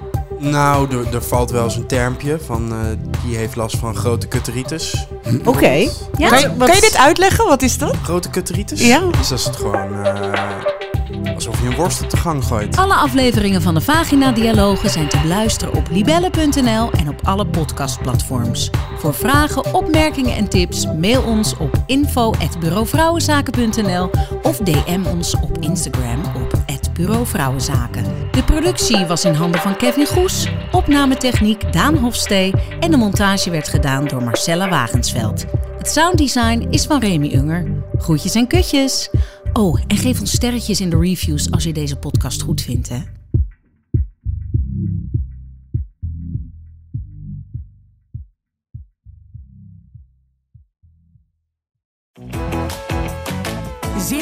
[0.51, 2.77] Nou, er, er valt wel eens een termpje van eh,
[3.25, 5.07] die heeft last van grote cuteritis.
[5.45, 5.89] Oké.
[6.17, 6.29] Ja?
[6.29, 7.45] Kan je, kan je dit uitleggen?
[7.45, 7.95] Wat is dat?
[8.03, 8.87] Grote cuteritis?
[8.87, 8.99] Ja.
[8.99, 10.31] Dus dat is het gewoon eh,
[11.33, 12.77] alsof je een worst op de gang gooit.
[12.77, 18.69] Alle afleveringen van de Vagina Dialogen zijn te beluisteren op libelle.nl en op alle podcastplatforms.
[18.97, 24.09] Voor vragen, opmerkingen en tips mail ons op info@bureauvrouwenzaken.nl
[24.41, 26.55] of DM ons op Instagram op
[26.95, 28.14] Bureau Vrouwenzaken.
[28.35, 33.67] De productie was in handen van Kevin Goes, opnametechniek Daan Hofstee en de montage werd
[33.67, 35.45] gedaan door Marcella Wagensveld.
[35.77, 37.83] Het sounddesign is van Remy Unger.
[37.97, 39.09] Groetjes en kutjes.
[39.53, 42.97] Oh, en geef ons sterretjes in de reviews als je deze podcast goed vindt, hè?